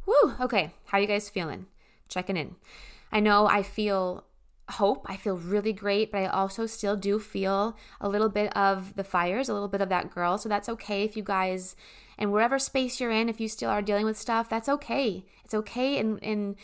Woo! 0.06 0.34
Okay, 0.38 0.74
how 0.84 0.98
you 0.98 1.08
guys 1.08 1.28
feeling? 1.28 1.66
Checking 2.08 2.36
in. 2.36 2.56
I 3.12 3.20
know 3.20 3.46
I 3.46 3.62
feel 3.62 4.24
hope. 4.68 5.06
I 5.08 5.16
feel 5.16 5.36
really 5.36 5.72
great, 5.72 6.10
but 6.10 6.18
I 6.18 6.26
also 6.26 6.66
still 6.66 6.96
do 6.96 7.18
feel 7.18 7.76
a 8.00 8.08
little 8.08 8.28
bit 8.28 8.56
of 8.56 8.96
the 8.96 9.04
fires, 9.04 9.48
a 9.48 9.52
little 9.52 9.68
bit 9.68 9.80
of 9.80 9.88
that 9.90 10.10
girl. 10.10 10.38
So 10.38 10.48
that's 10.48 10.68
okay 10.68 11.04
if 11.04 11.16
you 11.16 11.22
guys, 11.22 11.76
and 12.18 12.32
wherever 12.32 12.58
space 12.58 13.00
you're 13.00 13.10
in, 13.10 13.28
if 13.28 13.40
you 13.40 13.48
still 13.48 13.70
are 13.70 13.82
dealing 13.82 14.06
with 14.06 14.18
stuff, 14.18 14.48
that's 14.48 14.68
okay. 14.68 15.24
It's 15.44 15.54
okay 15.54 15.98
and 15.98 16.18
and 16.22 16.56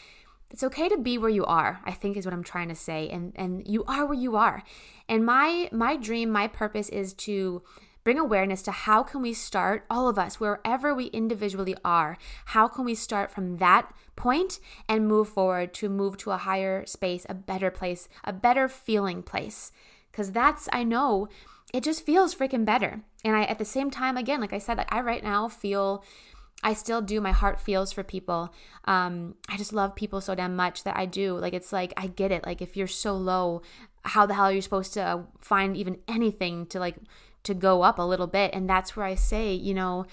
it's 0.53 0.63
okay 0.63 0.89
to 0.89 0.99
be 0.99 1.19
where 1.19 1.31
you 1.31 1.45
are 1.47 1.81
i 1.85 1.93
think 1.93 2.17
is 2.17 2.27
what 2.27 2.35
i'm 2.35 2.45
trying 2.45 2.69
to 2.69 2.75
say 2.75 3.09
and 3.09 3.33
and 3.37 3.67
you 3.67 3.83
are 3.85 4.05
where 4.05 4.19
you 4.19 4.37
are 4.37 4.63
and 5.09 5.25
my 5.25 5.69
my 5.73 5.97
dream 5.97 6.31
my 6.31 6.47
purpose 6.47 6.89
is 6.91 7.15
to 7.15 7.63
bring 8.05 8.19
awareness 8.19 8.63
to 8.63 8.73
how 8.73 9.03
can 9.03 9.23
we 9.23 9.33
start 9.33 9.85
all 9.91 10.09
of 10.09 10.19
us 10.19 10.41
wherever 10.41 10.95
we 10.95 11.07
individually 11.07 11.77
are 11.85 12.17
how 12.47 12.69
can 12.69 12.85
we 12.85 12.95
start 12.95 13.31
from 13.31 13.59
that 13.59 13.93
point 14.17 14.59
and 14.89 15.09
move 15.09 15.29
forward 15.29 15.73
to 15.73 15.89
move 15.89 16.17
to 16.17 16.31
a 16.31 16.37
higher 16.37 16.85
space 16.87 17.27
a 17.29 17.35
better 17.35 17.71
place 17.71 18.09
a 18.25 18.33
better 18.33 18.69
feeling 18.69 19.23
place 19.23 19.73
because 20.11 20.33
that's 20.33 20.69
i 20.73 20.83
know 20.83 21.29
it 21.73 21.83
just 21.83 22.05
feels 22.05 22.35
freaking 22.35 22.65
better 22.65 23.03
and 23.25 23.37
i 23.37 23.45
at 23.45 23.59
the 23.59 23.65
same 23.65 23.91
time 23.91 24.17
again 24.17 24.41
like 24.41 24.53
i 24.53 24.59
said 24.59 24.77
like 24.77 24.93
i 24.93 25.01
right 25.01 25.25
now 25.25 25.49
feel 25.49 26.05
I 26.65 26.75
still 26.75 27.03
do. 27.03 27.21
My 27.21 27.33
heart 27.33 27.61
feels 27.61 27.93
for 27.93 28.05
people. 28.05 28.55
Um, 28.85 29.35
I 29.49 29.57
just 29.57 29.73
love 29.73 29.97
people 29.97 30.21
so 30.21 30.35
damn 30.35 30.55
much 30.55 30.85
that 30.85 30.97
I 30.97 31.07
do. 31.07 31.37
Like, 31.37 31.55
it's 31.55 31.73
like, 31.73 31.93
I 31.97 32.07
get 32.07 32.31
it. 32.31 32.47
Like, 32.47 32.63
if 32.63 32.77
you're 32.77 32.87
so 32.87 33.17
low, 33.17 33.63
how 34.05 34.27
the 34.27 34.35
hell 34.35 34.45
are 34.45 34.53
you 34.53 34.61
supposed 34.61 34.95
to 34.95 35.25
find 35.39 35.77
even 35.77 35.99
anything 36.09 36.67
to 36.67 36.79
like 36.79 36.97
to 37.45 37.55
go 37.55 37.83
up 37.83 37.99
a 37.99 38.03
little 38.03 38.27
bit. 38.27 38.55
And 38.55 38.69
that's 38.69 38.97
where 38.97 39.07
I 39.07 39.15
say, 39.15 39.53
you 39.53 39.75
know, 39.75 40.07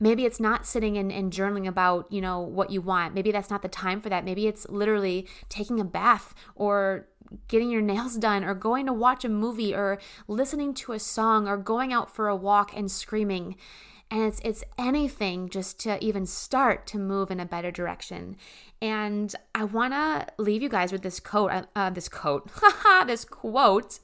maybe 0.00 0.24
it's 0.24 0.40
not 0.40 0.66
sitting 0.66 0.96
and, 0.96 1.10
and, 1.10 1.32
journaling 1.32 1.66
about 1.66 2.10
you 2.10 2.20
know 2.20 2.40
what 2.40 2.70
you 2.70 2.80
want. 2.80 3.14
Maybe 3.14 3.32
that's 3.32 3.50
not 3.50 3.62
the 3.62 3.68
time 3.68 4.00
for 4.00 4.08
that. 4.08 4.24
Maybe 4.24 4.46
it's 4.46 4.68
literally 4.68 5.26
taking 5.48 5.80
a 5.80 5.84
bath 5.84 6.34
or 6.54 7.08
getting 7.48 7.70
your 7.70 7.82
nails 7.92 8.16
done 8.16 8.44
or 8.44 8.54
going 8.54 8.86
to 8.86 8.92
watch 8.92 9.24
a 9.24 9.28
movie 9.28 9.74
or 9.74 9.98
listening 10.26 10.74
to 10.74 10.92
a 10.92 10.98
song 10.98 11.48
or 11.48 11.56
going 11.56 11.92
out 11.92 12.14
for 12.14 12.28
a 12.28 12.36
walk 12.36 12.76
and 12.76 12.90
screaming 12.90 13.56
and 14.10 14.22
it's 14.22 14.40
it's 14.44 14.64
anything 14.78 15.48
just 15.48 15.78
to 15.80 16.02
even 16.04 16.24
start 16.24 16.86
to 16.86 16.98
move 16.98 17.30
in 17.30 17.40
a 17.40 17.46
better 17.46 17.70
direction 17.70 18.36
and 18.80 19.34
i 19.54 19.62
want 19.64 19.92
to 19.92 20.26
leave 20.38 20.62
you 20.62 20.68
guys 20.68 20.92
with 20.92 21.02
this 21.02 21.20
quote 21.20 21.50
uh, 21.50 21.62
uh 21.76 21.90
this 21.90 22.08
quote 22.08 22.50
this 23.06 23.24
quote 23.24 23.98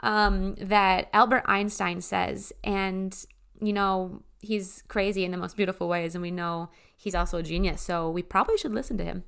um, 0.00 0.54
that 0.56 1.08
Albert 1.12 1.44
Einstein 1.46 2.00
says. 2.00 2.52
And, 2.62 3.16
you 3.60 3.72
know, 3.72 4.22
he's 4.40 4.82
crazy 4.88 5.24
in 5.24 5.30
the 5.30 5.36
most 5.36 5.56
beautiful 5.56 5.88
ways, 5.88 6.14
and 6.14 6.22
we 6.22 6.30
know 6.30 6.70
he's 6.96 7.14
also 7.14 7.38
a 7.38 7.42
genius. 7.42 7.82
So 7.82 8.10
we 8.10 8.22
probably 8.22 8.56
should 8.56 8.72
listen 8.72 8.98
to 8.98 9.04
him. 9.04 9.24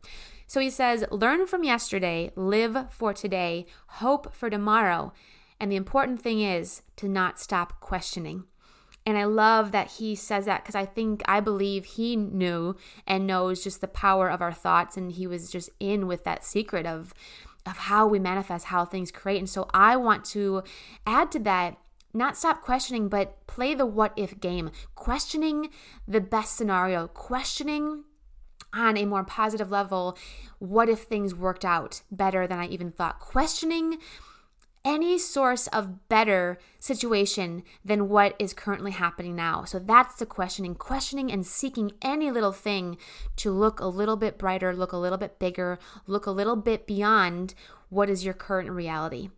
So 0.46 0.60
he 0.60 0.70
says, 0.70 1.04
Learn 1.10 1.46
from 1.46 1.64
yesterday, 1.64 2.32
live 2.36 2.86
for 2.90 3.12
today, 3.12 3.66
hope 3.86 4.34
for 4.34 4.50
tomorrow. 4.50 5.12
And 5.58 5.70
the 5.70 5.76
important 5.76 6.22
thing 6.22 6.40
is 6.40 6.82
to 6.96 7.08
not 7.08 7.38
stop 7.38 7.80
questioning. 7.80 8.44
And 9.10 9.18
I 9.18 9.24
love 9.24 9.72
that 9.72 9.92
he 9.92 10.14
says 10.14 10.44
that 10.46 10.62
because 10.62 10.74
I 10.74 10.86
think, 10.86 11.22
I 11.26 11.40
believe 11.40 11.84
he 11.84 12.16
knew 12.16 12.76
and 13.06 13.26
knows 13.26 13.62
just 13.64 13.80
the 13.80 13.88
power 13.88 14.30
of 14.30 14.40
our 14.40 14.52
thoughts. 14.52 14.96
And 14.96 15.12
he 15.12 15.26
was 15.26 15.50
just 15.50 15.68
in 15.80 16.06
with 16.06 16.24
that 16.24 16.44
secret 16.44 16.86
of 16.86 17.12
of 17.66 17.76
how 17.76 18.06
we 18.06 18.18
manifest, 18.18 18.66
how 18.66 18.86
things 18.86 19.10
create. 19.12 19.38
And 19.38 19.50
so 19.50 19.68
I 19.74 19.94
want 19.94 20.24
to 20.26 20.62
add 21.06 21.30
to 21.32 21.38
that 21.40 21.76
not 22.12 22.36
stop 22.36 22.62
questioning, 22.62 23.08
but 23.08 23.46
play 23.46 23.74
the 23.74 23.86
what 23.86 24.12
if 24.16 24.40
game, 24.40 24.70
questioning 24.94 25.70
the 26.08 26.20
best 26.20 26.56
scenario, 26.56 27.06
questioning 27.08 28.04
on 28.72 28.96
a 28.96 29.04
more 29.04 29.24
positive 29.24 29.70
level 29.70 30.16
what 30.58 30.88
if 30.88 31.00
things 31.00 31.34
worked 31.34 31.64
out 31.64 32.02
better 32.10 32.46
than 32.46 32.58
I 32.58 32.66
even 32.68 32.90
thought, 32.90 33.18
questioning 33.18 33.98
any 34.84 35.18
source 35.18 35.66
of 35.68 36.08
better 36.08 36.58
situation 36.78 37.62
than 37.84 38.08
what 38.08 38.34
is 38.38 38.54
currently 38.54 38.92
happening 38.92 39.36
now. 39.36 39.64
So 39.64 39.78
that's 39.78 40.16
the 40.16 40.26
questioning, 40.26 40.74
questioning 40.74 41.30
and 41.30 41.46
seeking 41.46 41.92
any 42.00 42.30
little 42.30 42.52
thing 42.52 42.96
to 43.36 43.50
look 43.50 43.80
a 43.80 43.86
little 43.86 44.16
bit 44.16 44.38
brighter, 44.38 44.74
look 44.74 44.92
a 44.92 44.96
little 44.96 45.18
bit 45.18 45.38
bigger, 45.38 45.78
look 46.06 46.26
a 46.26 46.30
little 46.30 46.56
bit 46.56 46.86
beyond 46.86 47.54
what 47.90 48.08
is 48.08 48.24
your 48.24 48.34
current 48.34 48.70
reality. 48.70 49.30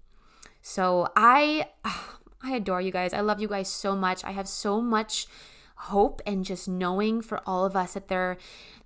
So 0.61 1.09
I 1.17 1.69
I 2.45 2.57
adore 2.57 2.81
you 2.81 2.91
guys. 2.91 3.13
I 3.13 3.21
love 3.21 3.41
you 3.41 3.47
guys 3.47 3.69
so 3.69 3.95
much. 3.95 4.25
I 4.25 4.33
have 4.33 4.49
so 4.49 4.81
much 4.81 5.27
hope 5.77 6.21
and 6.27 6.45
just 6.45 6.69
knowing 6.69 7.23
for 7.23 7.41
all 7.47 7.65
of 7.65 7.77
us 7.77 7.95
that 7.95 8.09
there 8.09 8.37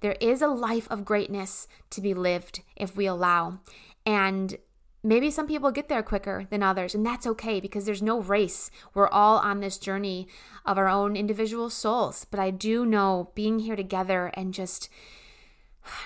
there 0.00 0.16
is 0.20 0.42
a 0.42 0.48
life 0.48 0.86
of 0.90 1.04
greatness 1.04 1.68
to 1.90 2.00
be 2.00 2.14
lived 2.14 2.60
if 2.76 2.96
we 2.96 3.06
allow. 3.06 3.60
And 4.04 4.56
Maybe 5.06 5.30
some 5.30 5.46
people 5.46 5.70
get 5.70 5.88
there 5.88 6.02
quicker 6.02 6.48
than 6.50 6.64
others, 6.64 6.92
and 6.92 7.06
that's 7.06 7.28
okay 7.28 7.60
because 7.60 7.84
there's 7.84 8.02
no 8.02 8.20
race. 8.20 8.72
We're 8.92 9.06
all 9.06 9.36
on 9.36 9.60
this 9.60 9.78
journey 9.78 10.26
of 10.64 10.78
our 10.78 10.88
own 10.88 11.14
individual 11.14 11.70
souls. 11.70 12.26
But 12.28 12.40
I 12.40 12.50
do 12.50 12.84
know 12.84 13.30
being 13.36 13.60
here 13.60 13.76
together 13.76 14.32
and 14.34 14.52
just 14.52 14.88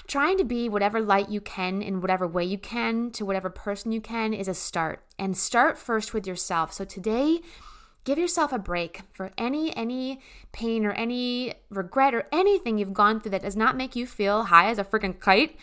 trying 0.06 0.36
to 0.36 0.44
be 0.44 0.68
whatever 0.68 1.00
light 1.00 1.30
you 1.30 1.40
can 1.40 1.80
in 1.80 2.02
whatever 2.02 2.28
way 2.28 2.44
you 2.44 2.58
can 2.58 3.10
to 3.12 3.24
whatever 3.24 3.48
person 3.48 3.90
you 3.90 4.02
can 4.02 4.34
is 4.34 4.48
a 4.48 4.52
start. 4.52 5.02
And 5.18 5.34
start 5.34 5.78
first 5.78 6.12
with 6.12 6.26
yourself. 6.26 6.74
So 6.74 6.84
today, 6.84 7.40
give 8.04 8.18
yourself 8.18 8.52
a 8.52 8.58
break 8.58 9.00
for 9.14 9.30
any 9.38 9.74
any 9.78 10.20
pain 10.52 10.84
or 10.84 10.92
any 10.92 11.54
regret 11.70 12.14
or 12.14 12.26
anything 12.30 12.76
you've 12.76 12.92
gone 12.92 13.18
through 13.18 13.30
that 13.30 13.40
does 13.40 13.56
not 13.56 13.78
make 13.78 13.96
you 13.96 14.06
feel 14.06 14.44
high 14.44 14.68
as 14.68 14.78
a 14.78 14.84
freaking 14.84 15.18
kite. 15.18 15.56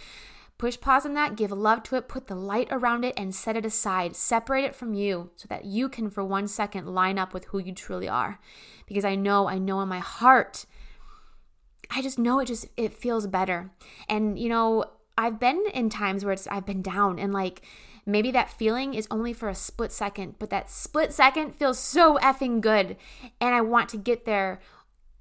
Push 0.58 0.80
pause 0.80 1.06
on 1.06 1.14
that, 1.14 1.36
give 1.36 1.52
love 1.52 1.84
to 1.84 1.96
it, 1.96 2.08
put 2.08 2.28
the 2.28 2.36
light 2.36 2.68
around 2.72 3.06
it, 3.06 3.14
and 3.16 3.36
set 3.36 3.56
it 3.56 3.66
aside. 3.66 4.16
Separate 4.16 4.64
it 4.64 4.76
from 4.76 4.94
you 4.94 5.30
so 5.36 5.46
that 5.50 5.66
you 5.66 5.88
can, 5.88 6.10
for 6.10 6.24
one 6.24 6.48
second, 6.48 6.88
line 6.88 7.20
up 7.20 7.34
with 7.34 7.46
who 7.46 7.60
you 7.60 7.74
truly 7.74 8.08
are. 8.08 8.40
Because 8.88 9.06
I 9.06 9.16
know, 9.16 9.48
I 9.48 9.60
know 9.60 9.82
in 9.82 9.90
my 9.90 10.00
heart 10.00 10.66
I 11.90 12.02
just 12.02 12.20
know 12.20 12.40
it 12.40 12.46
just 12.46 12.68
it 12.76 12.94
feels 12.94 13.28
better. 13.28 13.72
And 14.10 14.38
you 14.38 14.50
know, 14.50 14.86
I've 15.18 15.40
been 15.40 15.64
in 15.74 15.90
times 15.90 16.24
where 16.24 16.34
it's 16.34 16.48
I've 16.48 16.66
been 16.66 16.82
down 16.82 17.20
and 17.20 17.34
like 17.34 17.62
maybe 18.06 18.32
that 18.32 18.50
feeling 18.50 18.94
is 18.94 19.08
only 19.10 19.34
for 19.34 19.50
a 19.50 19.56
split 19.56 19.92
second, 19.92 20.36
but 20.40 20.50
that 20.50 20.70
split 20.70 21.14
second 21.14 21.56
feels 21.56 21.80
so 21.80 22.18
effing 22.18 22.62
good 22.62 22.98
and 23.40 23.56
I 23.56 23.62
want 23.62 23.90
to 23.90 23.98
get 23.98 24.26
there 24.26 24.60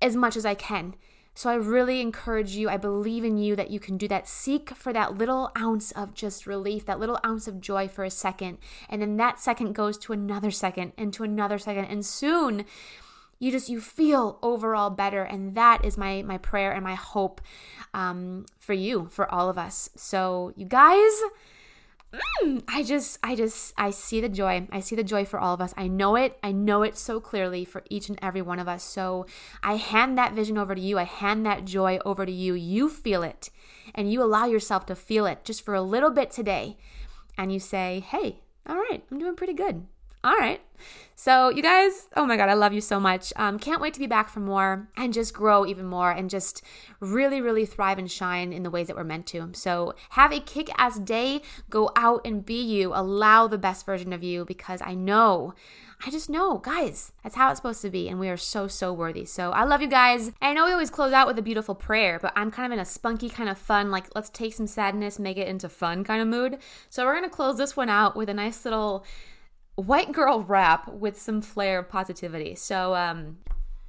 as 0.02 0.16
much 0.16 0.36
as 0.36 0.44
I 0.44 0.54
can. 0.54 0.94
So 1.36 1.50
I 1.50 1.54
really 1.56 2.00
encourage 2.00 2.52
you, 2.56 2.70
I 2.70 2.78
believe 2.78 3.22
in 3.22 3.36
you 3.36 3.56
that 3.56 3.68
you 3.70 3.78
can 3.78 3.98
do 3.98 4.08
that. 4.08 4.26
Seek 4.26 4.70
for 4.70 4.90
that 4.94 5.18
little 5.18 5.52
ounce 5.56 5.92
of 5.92 6.14
just 6.14 6.46
relief, 6.46 6.86
that 6.86 6.98
little 6.98 7.20
ounce 7.26 7.46
of 7.46 7.60
joy 7.60 7.88
for 7.88 8.04
a 8.04 8.10
second. 8.10 8.56
And 8.88 9.02
then 9.02 9.18
that 9.18 9.38
second 9.38 9.74
goes 9.74 9.98
to 9.98 10.14
another 10.14 10.50
second 10.50 10.92
and 10.96 11.12
to 11.12 11.24
another 11.24 11.58
second. 11.58 11.84
And 11.84 12.06
soon 12.06 12.64
you 13.38 13.50
just 13.50 13.68
you 13.68 13.82
feel 13.82 14.38
overall 14.42 14.88
better 14.88 15.22
and 15.22 15.54
that 15.56 15.84
is 15.84 15.98
my 15.98 16.22
my 16.22 16.38
prayer 16.38 16.72
and 16.72 16.82
my 16.82 16.94
hope 16.94 17.42
um, 17.92 18.46
for 18.58 18.72
you 18.72 19.08
for 19.10 19.30
all 19.30 19.50
of 19.50 19.58
us 19.58 19.90
so 19.94 20.54
you 20.56 20.64
guys 20.64 21.12
mm, 22.42 22.62
i 22.68 22.82
just 22.82 23.18
i 23.22 23.34
just 23.34 23.72
i 23.76 23.90
see 23.90 24.20
the 24.20 24.28
joy. 24.28 24.66
I 24.70 24.80
see 24.80 24.96
the 24.96 25.04
joy 25.04 25.24
for 25.24 25.38
all 25.38 25.54
of 25.54 25.60
us. 25.60 25.74
I 25.76 25.88
know 25.88 26.16
it. 26.16 26.38
I 26.42 26.52
know 26.52 26.82
it 26.82 26.96
so 26.96 27.20
clearly 27.20 27.64
for 27.64 27.82
each 27.90 28.08
and 28.08 28.18
every 28.22 28.42
one 28.42 28.58
of 28.58 28.68
us. 28.68 28.82
So 28.82 29.26
i 29.62 29.76
hand 29.76 30.16
that 30.18 30.34
vision 30.34 30.58
over 30.58 30.74
to 30.74 30.80
you. 30.80 30.98
I 30.98 31.04
hand 31.04 31.44
that 31.46 31.64
joy 31.64 31.98
over 32.04 32.26
to 32.26 32.32
you. 32.32 32.54
You 32.54 32.88
feel 32.88 33.22
it. 33.22 33.50
And 33.94 34.12
you 34.12 34.22
allow 34.22 34.46
yourself 34.46 34.86
to 34.86 34.94
feel 34.94 35.26
it 35.26 35.44
just 35.44 35.64
for 35.64 35.74
a 35.74 35.82
little 35.82 36.10
bit 36.10 36.30
today. 36.30 36.76
And 37.38 37.52
you 37.52 37.60
say 37.60 38.04
hey 38.08 38.40
all 38.68 38.76
right 38.76 39.04
i'm 39.10 39.18
doing 39.18 39.36
pretty 39.36 39.52
good 39.52 39.86
all 40.26 40.36
right. 40.36 40.60
So, 41.14 41.50
you 41.50 41.62
guys, 41.62 42.08
oh 42.16 42.26
my 42.26 42.36
God, 42.36 42.48
I 42.48 42.54
love 42.54 42.72
you 42.72 42.80
so 42.80 42.98
much. 42.98 43.32
Um, 43.36 43.60
can't 43.60 43.80
wait 43.80 43.94
to 43.94 44.00
be 44.00 44.08
back 44.08 44.28
for 44.28 44.40
more 44.40 44.88
and 44.96 45.14
just 45.14 45.32
grow 45.32 45.64
even 45.64 45.86
more 45.86 46.10
and 46.10 46.28
just 46.28 46.62
really, 46.98 47.40
really 47.40 47.64
thrive 47.64 47.98
and 47.98 48.10
shine 48.10 48.52
in 48.52 48.64
the 48.64 48.70
ways 48.70 48.88
that 48.88 48.96
we're 48.96 49.04
meant 49.04 49.26
to. 49.28 49.50
So, 49.52 49.94
have 50.10 50.32
a 50.32 50.40
kick 50.40 50.68
ass 50.76 50.98
day. 50.98 51.42
Go 51.70 51.92
out 51.94 52.22
and 52.26 52.44
be 52.44 52.60
you. 52.60 52.92
Allow 52.92 53.46
the 53.46 53.56
best 53.56 53.86
version 53.86 54.12
of 54.12 54.24
you 54.24 54.44
because 54.44 54.82
I 54.84 54.94
know. 54.94 55.54
I 56.04 56.10
just 56.10 56.28
know, 56.28 56.58
guys, 56.58 57.12
that's 57.22 57.36
how 57.36 57.50
it's 57.50 57.58
supposed 57.58 57.80
to 57.82 57.88
be, 57.88 58.08
and 58.08 58.20
we 58.20 58.28
are 58.28 58.36
so, 58.36 58.68
so 58.68 58.92
worthy. 58.92 59.24
So 59.24 59.52
I 59.52 59.64
love 59.64 59.80
you 59.80 59.88
guys. 59.88 60.32
I 60.42 60.52
know 60.52 60.66
we 60.66 60.72
always 60.72 60.90
close 60.90 61.12
out 61.12 61.26
with 61.26 61.38
a 61.38 61.42
beautiful 61.42 61.74
prayer, 61.74 62.18
but 62.20 62.34
I'm 62.36 62.50
kind 62.50 62.66
of 62.66 62.76
in 62.76 62.82
a 62.82 62.84
spunky, 62.84 63.30
kind 63.30 63.48
of 63.48 63.56
fun, 63.56 63.90
like 63.90 64.14
let's 64.14 64.28
take 64.28 64.52
some 64.52 64.66
sadness, 64.66 65.18
make 65.18 65.38
it 65.38 65.48
into 65.48 65.70
fun 65.70 66.04
kind 66.04 66.20
of 66.20 66.28
mood. 66.28 66.58
So 66.90 67.06
we're 67.06 67.14
gonna 67.14 67.30
close 67.30 67.56
this 67.56 67.76
one 67.76 67.88
out 67.88 68.14
with 68.16 68.28
a 68.28 68.34
nice 68.34 68.64
little 68.64 69.06
white 69.76 70.12
girl 70.12 70.42
rap 70.42 70.92
with 70.92 71.20
some 71.20 71.40
flair 71.40 71.80
of 71.80 71.88
positivity. 71.88 72.54
So, 72.54 72.94
um, 72.94 73.38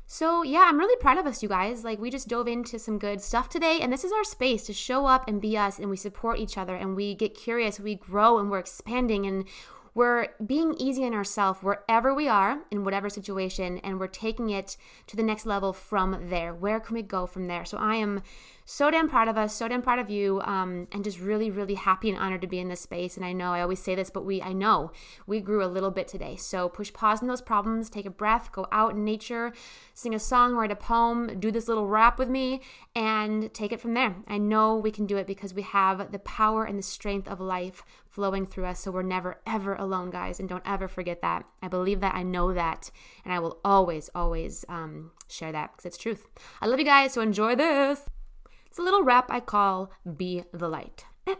so 0.06 0.41
yeah, 0.43 0.65
I'm 0.67 0.78
really 0.78 0.95
proud 1.02 1.17
of 1.17 1.26
us, 1.26 1.43
you 1.43 1.50
guys. 1.50 1.84
Like 1.84 2.00
we 2.00 2.10
just 2.10 2.28
dove 2.28 2.47
into 2.47 2.80
some 2.80 3.00
good 3.00 3.21
stuff 3.21 3.50
today, 3.50 3.80
and 3.82 3.91
this 3.91 4.04
is 4.04 4.12
our 4.12 4.23
space 4.23 4.65
to 4.67 4.73
show 4.73 5.06
up 5.06 5.28
and 5.28 5.41
be 5.41 5.58
us, 5.58 5.80
and 5.80 5.89
we 5.89 5.97
support 5.97 6.39
each 6.39 6.58
other, 6.58 6.76
and 6.76 6.95
we 6.95 7.15
get 7.15 7.36
curious, 7.36 7.80
we 7.80 7.95
grow, 7.95 8.38
and 8.39 8.50
we're 8.50 8.60
expanding, 8.60 9.26
and 9.26 9.45
we're 9.98 10.28
being 10.46 10.76
easy 10.78 11.04
on 11.08 11.14
ourselves 11.16 11.64
wherever 11.64 12.14
we 12.14 12.28
are 12.28 12.60
in 12.70 12.84
whatever 12.84 13.10
situation, 13.10 13.80
and 13.80 14.00
we're 14.00 14.06
taking 14.06 14.52
it 14.52 14.78
to 15.08 15.16
the 15.16 15.24
next 15.24 15.44
level 15.44 15.74
from 15.74 16.30
there. 16.30 16.54
Where 16.54 16.80
can 16.80 16.94
we 16.94 17.02
go 17.02 17.26
from 17.26 17.48
there? 17.48 17.66
So 17.66 17.80
I 17.80 17.96
am 17.96 18.22
so 18.64 18.92
damn 18.92 19.10
proud 19.10 19.28
of 19.28 19.40
us, 19.40 19.56
so 19.56 19.68
damn 19.68 19.82
proud 19.82 19.98
of 19.98 20.12
you, 20.12 20.40
um, 20.42 20.88
and 20.92 21.04
just 21.04 21.20
really, 21.20 21.50
really 21.50 21.74
happy 21.74 22.12
and 22.12 22.20
honored 22.20 22.42
to 22.42 22.48
be 22.48 22.60
in 22.60 22.68
this 22.68 22.82
space. 22.82 23.18
And 23.18 23.26
I 23.26 23.34
know 23.34 23.54
I 23.54 23.62
always 23.62 23.82
say 23.82 23.96
this, 23.96 24.12
but 24.12 24.24
we, 24.24 24.40
I 24.40 24.54
know 24.54 24.92
we 25.26 25.40
grew 25.40 25.64
a 25.64 25.66
little 25.66 25.90
bit 25.90 26.08
today. 26.08 26.36
So 26.36 26.70
push 26.70 26.94
pause 26.94 27.24
on 27.24 27.28
those 27.28 27.42
problems, 27.42 27.90
take 27.90 28.06
a 28.06 28.12
breath, 28.12 28.52
go 28.52 28.68
out 28.72 28.92
in 28.92 29.04
nature, 29.04 29.52
sing 29.96 30.14
a 30.14 30.20
song, 30.20 30.54
write 30.54 30.72
a 30.72 30.76
poem, 30.76 31.40
do 31.40 31.50
this 31.50 31.68
little 31.68 31.88
rap 31.88 32.20
with 32.20 32.30
me, 32.30 32.62
and 32.94 33.52
take 33.52 33.72
it 33.72 33.82
from 33.82 33.96
there. 33.96 34.18
I 34.28 34.38
know 34.38 34.76
we 34.76 34.92
can 34.92 35.08
do 35.08 35.18
it 35.18 35.26
because 35.26 35.56
we 35.56 35.64
have 35.64 36.12
the 36.12 36.20
power 36.20 36.66
and 36.66 36.78
the 36.78 36.84
strength 36.84 37.28
of 37.28 37.40
life 37.40 37.82
flowing 38.18 38.48
through 38.48 38.66
us. 38.66 38.80
So 38.80 38.90
we're 38.90 39.04
never, 39.04 39.40
ever 39.46 39.76
alone, 39.76 40.10
guys. 40.10 40.40
And 40.40 40.50
don't 40.50 40.64
ever 40.66 40.88
forget 40.88 41.22
that. 41.22 41.46
I 41.62 41.68
believe 41.68 42.00
that. 42.00 42.16
I 42.16 42.24
know 42.24 42.52
that. 42.52 42.90
And 43.24 43.32
I 43.32 43.38
will 43.38 43.60
always, 43.64 44.10
always 44.16 44.66
um, 44.68 45.12
share 45.28 45.52
that 45.52 45.74
because 45.74 45.86
it's 45.86 46.00
truth. 46.00 46.26
I 46.60 46.66
love 46.66 46.80
you 46.80 46.86
guys. 46.86 47.14
So 47.14 47.22
enjoy 47.22 47.56
this. 47.56 48.10
It's 48.66 48.80
a 48.80 48.82
little 48.82 49.04
rap 49.04 49.28
I 49.30 49.40
call 49.40 49.92
Be 50.18 50.46
the 50.52 50.68
Light. 50.68 51.06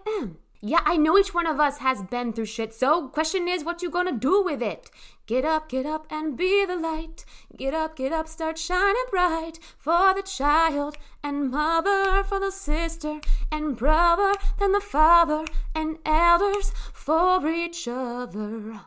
yeah, 0.62 0.82
I 0.86 0.98
know 0.98 1.18
each 1.18 1.34
one 1.34 1.48
of 1.48 1.60
us 1.60 1.80
has 1.80 2.04
been 2.04 2.32
through 2.32 2.46
shit, 2.46 2.74
so 2.74 3.08
question 3.10 3.48
is 3.48 3.64
what 3.64 3.82
you 3.82 3.90
gonna 3.90 4.12
do 4.12 4.44
with 4.44 4.62
it? 4.62 4.90
Get 5.28 5.46
up, 5.46 5.70
get 5.70 5.86
up 5.86 6.08
and 6.10 6.38
be 6.38 6.66
the 6.66 6.76
light. 6.76 7.26
Get 7.56 7.74
up, 7.74 7.96
get 7.96 8.12
up, 8.12 8.28
start 8.28 8.58
shining 8.58 8.96
bright 9.10 9.60
for 9.78 10.14
the 10.14 10.22
child 10.22 10.98
and 11.24 11.52
mother, 11.52 12.24
for 12.24 12.40
the 12.40 12.52
sister 12.52 13.20
and 13.52 13.76
brother, 13.76 14.34
than 14.60 14.72
the 14.72 14.82
father 14.82 15.46
and 15.74 15.98
elders 16.06 16.72
for 16.94 17.48
each 17.50 17.88
other. 17.88 18.82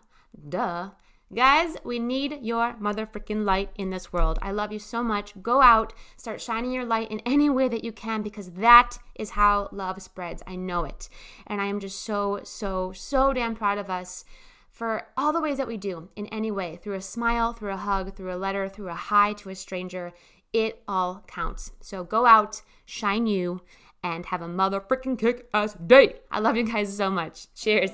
Duh. 0.49 0.91
Guys, 1.33 1.77
we 1.85 2.01
need 2.01 2.41
your 2.43 2.75
mother 2.81 3.07
freaking 3.07 3.45
light 3.45 3.71
in 3.77 3.91
this 3.91 4.13
world. 4.13 4.37
I 4.43 4.51
love 4.51 4.73
you 4.73 4.81
so 4.81 5.05
much. 5.05 5.41
Go 5.41 5.63
out, 5.63 5.93
start 6.17 6.41
shining 6.41 6.73
your 6.73 6.85
light 6.85 7.09
in 7.09 7.21
any 7.21 7.49
way 7.49 7.69
that 7.69 7.85
you 7.85 7.93
can 7.93 8.23
because 8.23 8.51
that 8.53 8.99
is 9.15 9.31
how 9.31 9.69
love 9.71 10.03
spreads. 10.03 10.43
I 10.45 10.57
know 10.57 10.83
it. 10.85 11.09
And 11.47 11.61
I 11.61 11.67
am 11.67 11.79
just 11.79 12.03
so, 12.03 12.41
so, 12.43 12.91
so 12.93 13.33
damn 13.33 13.55
proud 13.55 13.79
of 13.79 13.89
us 13.89 14.25
for 14.73 15.07
all 15.17 15.33
the 15.33 15.41
ways 15.41 15.59
that 15.59 15.69
we 15.69 15.77
do 15.77 16.09
in 16.17 16.27
any 16.27 16.51
way 16.51 16.81
through 16.83 16.95
a 16.95 17.01
smile, 17.01 17.53
through 17.53 17.75
a 17.75 17.77
hug, 17.77 18.17
through 18.17 18.35
a 18.35 18.37
letter, 18.37 18.69
through 18.69 18.89
a 18.89 18.95
hi 18.95 19.33
to 19.35 19.51
a 19.51 19.55
stranger. 19.55 20.13
It 20.53 20.83
all 20.89 21.23
counts. 21.29 21.71
So 21.81 22.03
go 22.03 22.27
out, 22.27 22.63
shine 22.87 23.29
you, 23.29 23.61
and 24.03 24.27
have 24.27 24.43
a 24.43 24.49
mother 24.49 24.81
freaking 24.81 25.19
kick 25.19 25.49
ass 25.53 25.75
day. 25.75 26.17
I 26.31 26.41
love 26.41 26.57
you 26.57 26.65
guys 26.65 26.97
so 26.97 27.11
much. 27.11 27.53
Cheers. 27.55 27.91